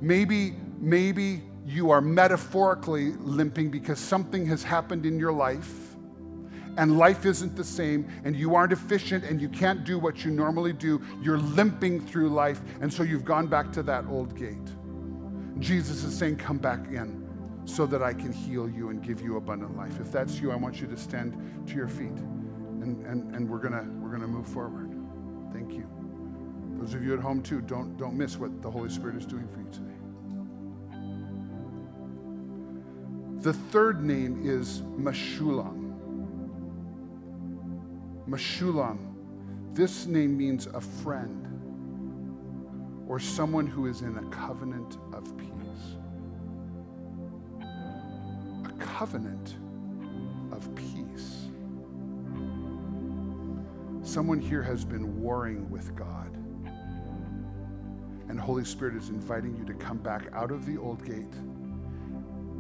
Maybe, 0.02 0.56
maybe 0.78 1.40
you 1.64 1.90
are 1.90 2.02
metaphorically 2.02 3.12
limping 3.12 3.70
because 3.70 3.98
something 3.98 4.44
has 4.44 4.62
happened 4.62 5.06
in 5.06 5.18
your 5.18 5.32
life 5.32 5.96
and 6.76 6.98
life 6.98 7.24
isn't 7.24 7.56
the 7.56 7.64
same 7.64 8.06
and 8.24 8.36
you 8.36 8.54
aren't 8.54 8.74
efficient 8.74 9.24
and 9.24 9.40
you 9.40 9.48
can't 9.48 9.84
do 9.84 9.98
what 9.98 10.26
you 10.26 10.30
normally 10.30 10.74
do. 10.74 11.00
You're 11.22 11.38
limping 11.38 12.06
through 12.06 12.28
life, 12.28 12.60
and 12.82 12.92
so 12.92 13.04
you've 13.04 13.24
gone 13.24 13.46
back 13.46 13.72
to 13.72 13.82
that 13.84 14.04
old 14.04 14.36
gate. 14.36 14.58
Jesus 15.60 16.04
is 16.04 16.14
saying, 16.14 16.36
Come 16.36 16.58
back 16.58 16.88
in 16.88 17.27
so 17.68 17.86
that 17.86 18.02
I 18.02 18.14
can 18.14 18.32
heal 18.32 18.68
you 18.68 18.88
and 18.88 19.02
give 19.02 19.20
you 19.20 19.36
abundant 19.36 19.76
life. 19.76 20.00
If 20.00 20.10
that's 20.10 20.40
you, 20.40 20.50
I 20.50 20.56
want 20.56 20.80
you 20.80 20.86
to 20.86 20.96
stand 20.96 21.66
to 21.66 21.74
your 21.74 21.88
feet 21.88 22.06
and, 22.08 23.04
and, 23.06 23.34
and 23.34 23.48
we're 23.48 23.58
gonna 23.58 23.86
we're 24.00 24.10
gonna 24.10 24.26
move 24.26 24.46
forward. 24.46 24.90
Thank 25.52 25.74
you. 25.74 25.86
Those 26.78 26.94
of 26.94 27.04
you 27.04 27.12
at 27.12 27.20
home 27.20 27.42
too, 27.42 27.60
don't 27.60 27.96
don't 27.98 28.16
miss 28.16 28.38
what 28.38 28.62
the 28.62 28.70
Holy 28.70 28.88
Spirit 28.88 29.16
is 29.16 29.26
doing 29.26 29.46
for 29.48 29.60
you 29.60 29.68
today. 29.70 29.84
The 33.42 33.52
third 33.52 34.02
name 34.02 34.48
is 34.48 34.80
Meshullam. 34.96 35.94
Meshullam. 38.28 38.98
This 39.74 40.06
name 40.06 40.36
means 40.36 40.66
a 40.66 40.80
friend 40.80 41.44
or 43.06 43.20
someone 43.20 43.66
who 43.66 43.86
is 43.86 44.00
in 44.02 44.16
a 44.16 44.22
covenant 44.30 44.98
of 45.12 45.36
peace. 45.36 45.67
Covenant 48.98 49.54
of 50.50 50.74
peace. 50.74 51.46
Someone 54.02 54.40
here 54.40 54.60
has 54.60 54.84
been 54.84 55.22
warring 55.22 55.70
with 55.70 55.94
God. 55.94 56.36
And 58.28 58.40
Holy 58.40 58.64
Spirit 58.64 58.96
is 58.96 59.08
inviting 59.08 59.56
you 59.56 59.64
to 59.66 59.74
come 59.74 59.98
back 59.98 60.26
out 60.34 60.50
of 60.50 60.66
the 60.66 60.76
old 60.78 61.04
gate 61.04 61.32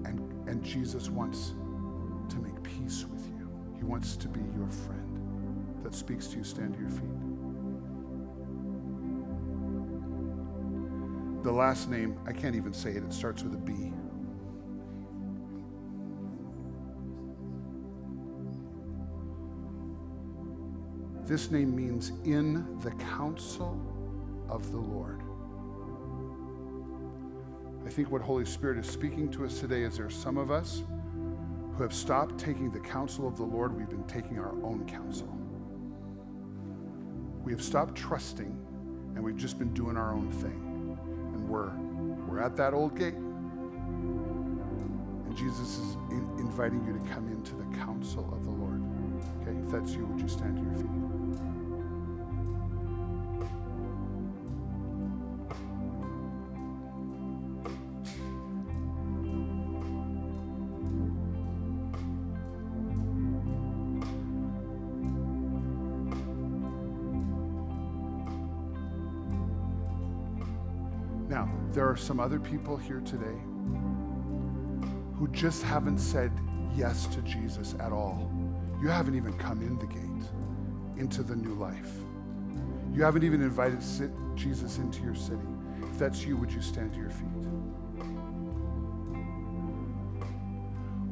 and 0.04 0.20
and 0.48 0.62
Jesus 0.62 1.10
wants 1.10 1.54
to 2.28 2.36
make 2.36 2.62
peace 2.62 3.04
with 3.10 3.26
you. 3.36 3.50
He 3.76 3.82
wants 3.82 4.16
to 4.18 4.28
be 4.28 4.40
your 4.56 4.68
friend 4.68 5.76
that 5.82 5.92
speaks 5.92 6.28
to 6.28 6.36
you. 6.36 6.44
Stand 6.44 6.74
to 6.74 6.80
your 6.80 6.90
feet. 6.90 7.02
The 11.42 11.52
last 11.52 11.90
name, 11.90 12.16
I 12.28 12.32
can't 12.32 12.54
even 12.54 12.72
say 12.72 12.90
it, 12.90 13.02
it 13.02 13.12
starts 13.12 13.42
with 13.42 13.54
a 13.54 13.58
B. 13.58 13.92
This 21.28 21.50
name 21.50 21.76
means 21.76 22.12
in 22.24 22.80
the 22.80 22.90
counsel 22.92 23.78
of 24.48 24.72
the 24.72 24.78
Lord. 24.78 25.20
I 27.84 27.90
think 27.90 28.10
what 28.10 28.22
Holy 28.22 28.46
Spirit 28.46 28.78
is 28.78 28.86
speaking 28.86 29.30
to 29.32 29.44
us 29.44 29.60
today 29.60 29.82
is 29.82 29.98
there 29.98 30.06
are 30.06 30.10
some 30.10 30.38
of 30.38 30.50
us 30.50 30.84
who 31.76 31.82
have 31.82 31.92
stopped 31.92 32.38
taking 32.38 32.70
the 32.70 32.80
counsel 32.80 33.28
of 33.28 33.36
the 33.36 33.42
Lord. 33.42 33.76
We've 33.76 33.90
been 33.90 34.04
taking 34.04 34.38
our 34.38 34.54
own 34.64 34.88
counsel. 34.88 35.28
We 37.44 37.52
have 37.52 37.62
stopped 37.62 37.94
trusting 37.94 38.58
and 39.14 39.22
we've 39.22 39.36
just 39.36 39.58
been 39.58 39.74
doing 39.74 39.98
our 39.98 40.14
own 40.14 40.32
thing. 40.32 40.96
And 41.34 41.46
we're, 41.46 41.76
we're 42.26 42.40
at 42.40 42.56
that 42.56 42.72
old 42.72 42.98
gate. 42.98 43.12
And 43.12 45.36
Jesus 45.36 45.76
is 45.76 45.98
in, 46.10 46.26
inviting 46.38 46.86
you 46.86 46.94
to 46.94 47.00
come 47.12 47.28
into 47.28 47.54
the 47.54 47.66
counsel 47.84 48.26
of 48.32 48.44
the 48.44 48.50
Lord. 48.50 48.82
Okay, 49.42 49.54
if 49.62 49.70
that's 49.70 49.92
you, 49.92 50.06
would 50.06 50.22
you 50.22 50.28
stand 50.28 50.56
to 50.56 50.62
your 50.62 50.72
feet? 50.72 51.07
Some 71.98 72.20
other 72.20 72.38
people 72.38 72.76
here 72.76 73.00
today 73.00 73.38
who 75.18 75.28
just 75.32 75.62
haven't 75.62 75.98
said 75.98 76.30
yes 76.74 77.06
to 77.06 77.20
Jesus 77.22 77.74
at 77.80 77.92
all. 77.92 78.30
You 78.80 78.88
haven't 78.88 79.16
even 79.16 79.32
come 79.34 79.60
in 79.60 79.78
the 79.78 79.86
gate 79.86 80.28
into 80.96 81.22
the 81.22 81.34
new 81.34 81.54
life. 81.54 81.90
You 82.92 83.02
haven't 83.02 83.24
even 83.24 83.42
invited 83.42 83.82
Jesus 84.36 84.78
into 84.78 85.02
your 85.02 85.14
city. 85.14 85.42
If 85.82 85.98
that's 85.98 86.24
you, 86.24 86.36
would 86.36 86.52
you 86.52 86.62
stand 86.62 86.92
to 86.92 86.98
your 86.98 87.10
feet? 87.10 87.28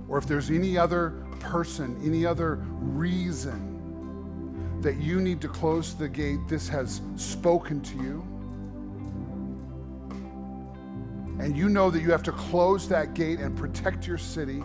Or 0.09 0.19
if 0.19 0.27
there's 0.27 0.51
any 0.51 0.79
other 0.79 1.11
person, 1.41 2.01
any 2.05 2.25
other 2.25 2.57
reason 2.81 3.73
that 4.81 4.97
you 4.99 5.21
need 5.21 5.41
to 5.41 5.49
close 5.49 5.95
the 5.95 6.09
gate, 6.09 6.47
this 6.47 6.69
has 6.69 7.01
spoken 7.17 7.81
to 7.81 7.97
you 7.97 8.25
and 11.47 11.57
you 11.57 11.69
know 11.69 11.93
that 11.93 12.03
you 12.03 12.11
have 12.11 12.25
to 12.25 12.33
close 12.33 12.89
that 12.89 13.15
gate 13.15 13.39
and 13.39 13.57
protect 13.57 14.05
your 14.05 14.19
city. 14.19 14.65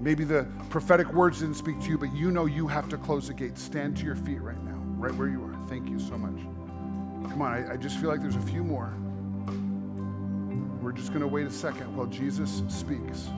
Maybe 0.00 0.24
the 0.24 0.48
prophetic 0.68 1.12
words 1.12 1.38
didn't 1.38 1.54
speak 1.54 1.80
to 1.82 1.90
you, 1.90 1.96
but 1.96 2.12
you 2.12 2.32
know 2.32 2.46
you 2.46 2.66
have 2.66 2.88
to 2.88 2.96
close 2.96 3.28
the 3.28 3.34
gate. 3.34 3.56
Stand 3.56 3.96
to 3.98 4.04
your 4.04 4.16
feet 4.16 4.40
right 4.42 4.60
now, 4.64 4.74
right 4.96 5.14
where 5.14 5.28
you 5.28 5.40
are. 5.44 5.56
Thank 5.68 5.88
you 5.88 6.00
so 6.00 6.18
much. 6.18 6.42
Come 7.30 7.40
on, 7.40 7.52
I, 7.52 7.74
I 7.74 7.76
just 7.76 8.00
feel 8.00 8.08
like 8.08 8.20
there's 8.20 8.34
a 8.34 8.40
few 8.40 8.64
more. 8.64 8.92
We're 10.82 10.90
just 10.90 11.10
going 11.10 11.20
to 11.20 11.28
wait 11.28 11.46
a 11.46 11.52
second 11.52 11.96
while 11.96 12.08
Jesus 12.08 12.64
speaks. 12.66 13.28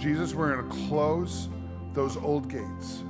Jesus, 0.00 0.32
we're 0.32 0.54
going 0.54 0.66
to 0.66 0.88
close 0.88 1.50
those 1.92 2.16
old 2.16 2.48
gates. 2.48 3.02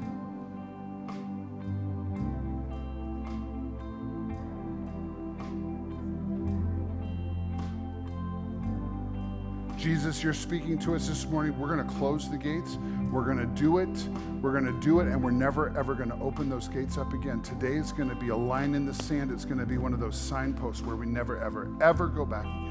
Jesus, 9.88 10.22
you're 10.22 10.34
speaking 10.34 10.78
to 10.80 10.94
us 10.94 11.08
this 11.08 11.24
morning. 11.24 11.58
We're 11.58 11.74
going 11.74 11.88
to 11.88 11.94
close 11.94 12.30
the 12.30 12.36
gates. 12.36 12.76
We're 13.10 13.24
going 13.24 13.38
to 13.38 13.46
do 13.46 13.78
it. 13.78 13.88
We're 14.42 14.52
going 14.52 14.66
to 14.66 14.78
do 14.86 15.00
it, 15.00 15.06
and 15.06 15.24
we're 15.24 15.30
never, 15.30 15.74
ever 15.78 15.94
going 15.94 16.10
to 16.10 16.16
open 16.16 16.50
those 16.50 16.68
gates 16.68 16.98
up 16.98 17.14
again. 17.14 17.40
Today 17.40 17.76
is 17.76 17.90
going 17.90 18.10
to 18.10 18.14
be 18.14 18.28
a 18.28 18.36
line 18.36 18.74
in 18.74 18.84
the 18.84 18.92
sand. 18.92 19.30
It's 19.30 19.46
going 19.46 19.56
to 19.56 19.64
be 19.64 19.78
one 19.78 19.94
of 19.94 19.98
those 19.98 20.14
signposts 20.14 20.82
where 20.82 20.94
we 20.94 21.06
never, 21.06 21.40
ever, 21.40 21.70
ever 21.80 22.06
go 22.06 22.26
back 22.26 22.44
again. 22.44 22.66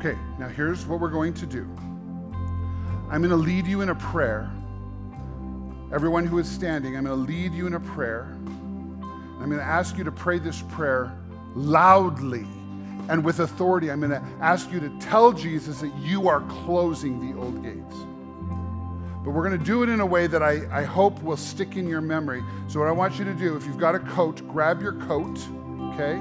Okay, 0.00 0.18
now 0.36 0.48
here's 0.48 0.84
what 0.84 0.98
we're 0.98 1.10
going 1.10 1.32
to 1.34 1.46
do 1.46 1.70
I'm 3.08 3.22
going 3.22 3.30
to 3.30 3.36
lead 3.36 3.68
you 3.68 3.82
in 3.82 3.90
a 3.90 3.94
prayer. 3.94 4.50
Everyone 5.92 6.24
who 6.24 6.38
is 6.38 6.48
standing, 6.50 6.96
I'm 6.96 7.04
going 7.04 7.26
to 7.26 7.32
lead 7.32 7.52
you 7.52 7.66
in 7.66 7.74
a 7.74 7.80
prayer. 7.80 8.26
I'm 8.32 9.46
going 9.46 9.58
to 9.58 9.62
ask 9.62 9.98
you 9.98 10.04
to 10.04 10.12
pray 10.12 10.38
this 10.38 10.62
prayer 10.70 11.12
loudly 11.54 12.46
and 13.10 13.22
with 13.22 13.40
authority. 13.40 13.90
I'm 13.90 14.00
going 14.00 14.12
to 14.12 14.22
ask 14.40 14.72
you 14.72 14.80
to 14.80 14.88
tell 15.00 15.32
Jesus 15.32 15.82
that 15.82 15.94
you 15.98 16.28
are 16.28 16.40
closing 16.42 17.30
the 17.30 17.38
old 17.38 17.62
gates. 17.62 17.96
But 19.22 19.32
we're 19.32 19.46
going 19.46 19.58
to 19.58 19.64
do 19.64 19.82
it 19.82 19.90
in 19.90 20.00
a 20.00 20.06
way 20.06 20.26
that 20.28 20.42
I, 20.42 20.66
I 20.70 20.82
hope 20.82 21.22
will 21.22 21.36
stick 21.36 21.76
in 21.76 21.86
your 21.86 22.00
memory. 22.00 22.42
So, 22.68 22.80
what 22.80 22.88
I 22.88 22.92
want 22.92 23.18
you 23.18 23.24
to 23.26 23.34
do, 23.34 23.54
if 23.54 23.66
you've 23.66 23.78
got 23.78 23.94
a 23.94 24.00
coat, 24.00 24.46
grab 24.48 24.80
your 24.80 24.94
coat, 24.94 25.38
okay? 25.92 26.20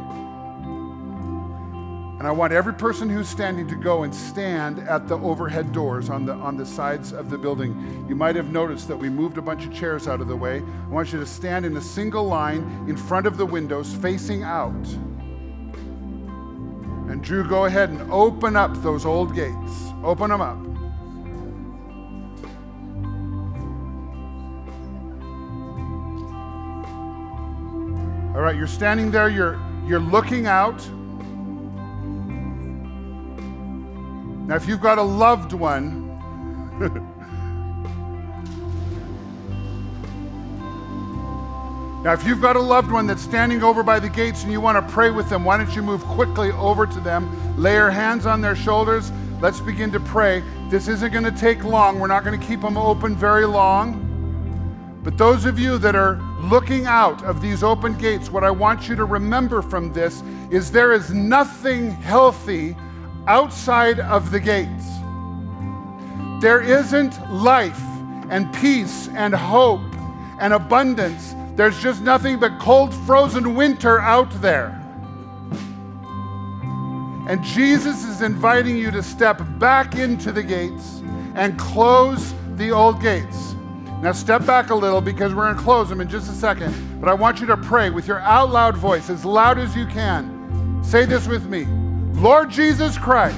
And 2.22 2.28
I 2.28 2.32
want 2.32 2.54
every 2.54 2.76
person 2.76 3.10
who's 3.10 3.28
standing 3.28 3.68
to 3.68 3.76
go 3.76 4.04
and 4.04 4.14
stand 4.14 4.78
at 4.78 5.08
the 5.08 5.18
overhead 5.18 5.72
doors 5.72 6.08
on 6.12 6.24
the, 6.24 6.34
on 6.34 6.56
the 6.56 6.68
sides 6.68 7.14
of 7.14 7.32
the 7.32 7.38
building. 7.40 8.06
You 8.08 8.16
might 8.16 8.36
have 8.36 8.52
noticed 8.52 8.88
that 8.90 8.96
we 8.96 9.10
moved 9.10 9.40
a 9.40 9.42
bunch 9.42 9.66
of 9.66 9.74
chairs 9.74 10.08
out 10.08 10.22
of 10.22 10.28
the 10.28 10.36
way. 10.36 10.58
I 10.60 10.88
want 10.90 11.12
you 11.12 11.20
to 11.20 11.26
stand 11.26 11.66
in 11.66 11.76
a 11.78 11.82
single 11.82 12.24
line 12.24 12.86
in 12.88 12.96
front 12.96 13.26
of 13.26 13.38
the 13.38 13.46
windows 13.48 13.96
facing 13.96 14.44
out. 14.44 14.72
And 17.10 17.24
Drew, 17.24 17.44
go 17.44 17.66
ahead 17.66 17.90
and 17.90 18.12
open 18.12 18.56
up 18.56 18.80
those 18.84 19.04
old 19.04 19.34
gates. 19.34 19.74
Open 20.04 20.30
them 20.30 20.42
up. 20.42 20.60
All 28.36 28.44
right, 28.44 28.56
you're 28.56 28.68
standing 28.68 29.10
there, 29.10 29.28
you're, 29.28 29.60
you're 29.88 30.00
looking 30.00 30.46
out. 30.46 30.88
Now, 34.52 34.58
if 34.58 34.68
you've 34.68 34.82
got 34.82 34.98
a 34.98 35.02
loved 35.02 35.54
one, 35.54 36.10
Now, 42.04 42.12
if 42.12 42.28
you've 42.28 42.42
got 42.42 42.58
a 42.58 42.60
loved 42.60 42.92
one 42.92 43.08
that's 43.08 43.22
standing 43.22 43.64
over 43.64 43.82
by 43.82 43.98
the 43.98 44.10
gates 44.10 44.44
and 44.44 44.52
you 44.52 44.60
want 44.60 44.86
to 44.86 44.94
pray 44.94 45.10
with 45.10 45.30
them, 45.30 45.46
why 45.46 45.56
don't 45.56 45.74
you 45.74 45.82
move 45.82 46.04
quickly 46.04 46.52
over 46.52 46.86
to 46.86 47.00
them, 47.00 47.32
lay 47.58 47.76
your 47.76 47.92
hands 47.92 48.26
on 48.26 48.42
their 48.42 48.58
shoulders. 48.58 49.10
Let's 49.40 49.62
begin 49.62 49.90
to 49.94 50.02
pray. 50.02 50.44
This 50.68 50.90
isn't 50.90 51.14
going 51.14 51.24
to 51.24 51.32
take 51.32 51.64
long. 51.64 51.98
We're 51.98 52.08
not 52.08 52.26
going 52.26 52.38
to 52.38 52.46
keep 52.46 52.60
them 52.60 52.76
open 52.76 53.16
very 53.16 53.46
long. 53.46 55.00
But 55.02 55.18
those 55.18 55.46
of 55.46 55.60
you 55.60 55.78
that 55.78 55.96
are 55.96 56.18
looking 56.42 56.88
out 56.88 57.24
of 57.24 57.42
these 57.42 57.64
open 57.64 57.98
gates, 57.98 58.30
what 58.30 58.44
I 58.44 58.52
want 58.52 58.90
you 58.90 58.98
to 58.98 59.06
remember 59.06 59.62
from 59.62 59.94
this 59.94 60.22
is 60.50 60.74
there 60.74 60.92
is 60.92 61.14
nothing 61.14 61.92
healthy 61.92 62.76
outside 63.28 64.00
of 64.00 64.32
the 64.32 64.40
gates. 64.40 64.88
There 66.42 66.62
isn't 66.62 67.32
life 67.32 67.82
and 68.30 68.52
peace 68.54 69.10
and 69.14 69.34
hope 69.34 69.82
and 70.40 70.54
abundance 70.54 71.36
there's 71.56 71.80
just 71.82 72.02
nothing 72.02 72.40
but 72.40 72.58
cold, 72.60 72.94
frozen 73.06 73.56
winter 73.56 74.00
out 74.00 74.32
there. 74.42 74.78
And 77.28 77.44
Jesus 77.44 78.04
is 78.04 78.22
inviting 78.22 78.78
you 78.78 78.90
to 78.92 79.04
step 79.04 79.42
back 79.60 79.96
into 79.96 80.32
the 80.32 80.44
gates 80.44 81.02
and 81.36 81.60
close 81.60 82.34
the 82.56 82.72
old 82.72 83.02
gates. 83.02 83.54
Now, 84.02 84.12
step 84.14 84.46
back 84.46 84.72
a 84.72 84.76
little 84.76 85.02
because 85.02 85.36
we're 85.36 85.44
going 85.44 85.56
to 85.58 85.62
close 85.62 85.88
them 85.88 86.02
in 86.02 86.10
just 86.10 86.32
a 86.32 86.34
second. 86.34 87.00
But 87.00 87.10
I 87.10 87.14
want 87.14 87.40
you 87.40 87.46
to 87.48 87.58
pray 87.58 87.92
with 87.92 88.08
your 88.08 88.20
out 88.22 88.50
loud 88.50 88.76
voice, 88.76 89.10
as 89.10 89.24
loud 89.24 89.60
as 89.60 89.76
you 89.76 89.86
can. 89.86 90.82
Say 90.84 91.06
this 91.06 91.28
with 91.28 91.46
me 91.46 91.68
Lord 92.22 92.52
Jesus 92.52 93.00
Christ, 93.00 93.36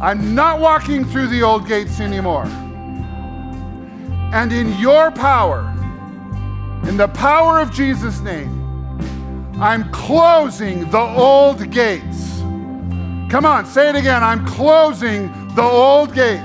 I'm 0.00 0.34
not 0.34 0.58
walking 0.58 1.04
through 1.04 1.28
the 1.28 1.42
old 1.42 1.68
gates 1.68 2.00
anymore. 2.00 2.46
And 4.34 4.52
in 4.52 4.76
your 4.80 5.12
power, 5.12 5.60
in 6.88 6.96
the 6.96 7.06
power 7.06 7.60
of 7.60 7.72
Jesus' 7.72 8.18
name, 8.18 8.50
I'm 9.60 9.88
closing 9.92 10.90
the 10.90 10.98
old 10.98 11.70
gates. 11.70 12.40
Come 13.30 13.44
on, 13.44 13.64
say 13.64 13.90
it 13.90 13.94
again. 13.94 14.24
I'm 14.24 14.44
closing 14.44 15.28
the 15.54 15.62
old 15.62 16.12
gates. 16.14 16.42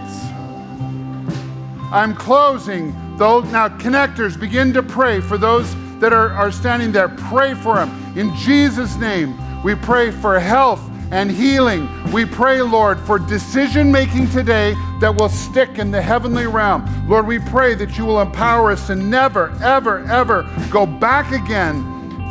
I'm 1.91 2.14
closing 2.14 2.93
the 3.18 3.26
old. 3.26 3.51
Now, 3.51 3.70
connectors, 3.70 4.39
begin 4.39 4.72
to 4.74 4.84
pray 4.84 5.20
for 5.20 5.39
those 5.39 5.76
that 5.99 6.14
are, 6.14 6.30
are 6.30 6.51
standing 6.51 6.91
there. 6.91 7.10
Pray 7.10 7.56
for 7.56 7.74
them. 7.74 7.89
In 8.16 8.36
Jesus' 8.36 8.95
name, 8.97 9.36
we 9.64 9.76
pray 9.76 10.11
for 10.11 10.39
health 10.39 10.82
and 11.11 11.30
healing. 11.32 11.88
We 12.11 12.26
pray, 12.26 12.61
Lord, 12.61 12.99
for 12.99 13.20
decision 13.20 13.91
making 13.91 14.30
today 14.32 14.74
that 14.99 15.16
will 15.16 15.30
stick 15.30 15.78
in 15.78 15.91
the 15.91 16.01
heavenly 16.01 16.47
realm. 16.47 16.86
Lord, 17.07 17.28
we 17.28 17.39
pray 17.39 17.76
that 17.76 17.97
you 17.97 18.05
will 18.05 18.20
empower 18.20 18.72
us 18.72 18.88
to 18.88 18.95
never, 18.95 19.51
ever, 19.61 19.99
ever 20.05 20.49
go 20.72 20.86
back 20.86 21.32
again 21.32 21.84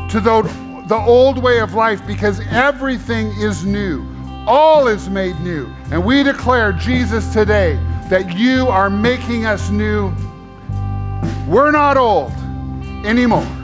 to 0.09 0.21
the, 0.21 0.43
the 0.89 0.97
old 0.97 1.43
way 1.43 1.61
of 1.61 1.75
life 1.75 2.05
because 2.07 2.41
everything 2.51 3.29
is 3.39 3.65
new. 3.65 4.05
All 4.47 4.89
is 4.89 5.09
made 5.09 5.39
new. 5.41 5.73
And 5.93 6.05
we 6.05 6.25
declare, 6.25 6.73
Jesus, 6.73 7.33
today 7.33 7.77
that 8.11 8.37
you 8.37 8.67
are 8.67 8.91
making 8.91 9.47
us 9.47 9.71
new. 9.71 10.13
We're 11.47 11.71
not 11.71 11.97
old 11.97 12.33
anymore. 13.07 13.62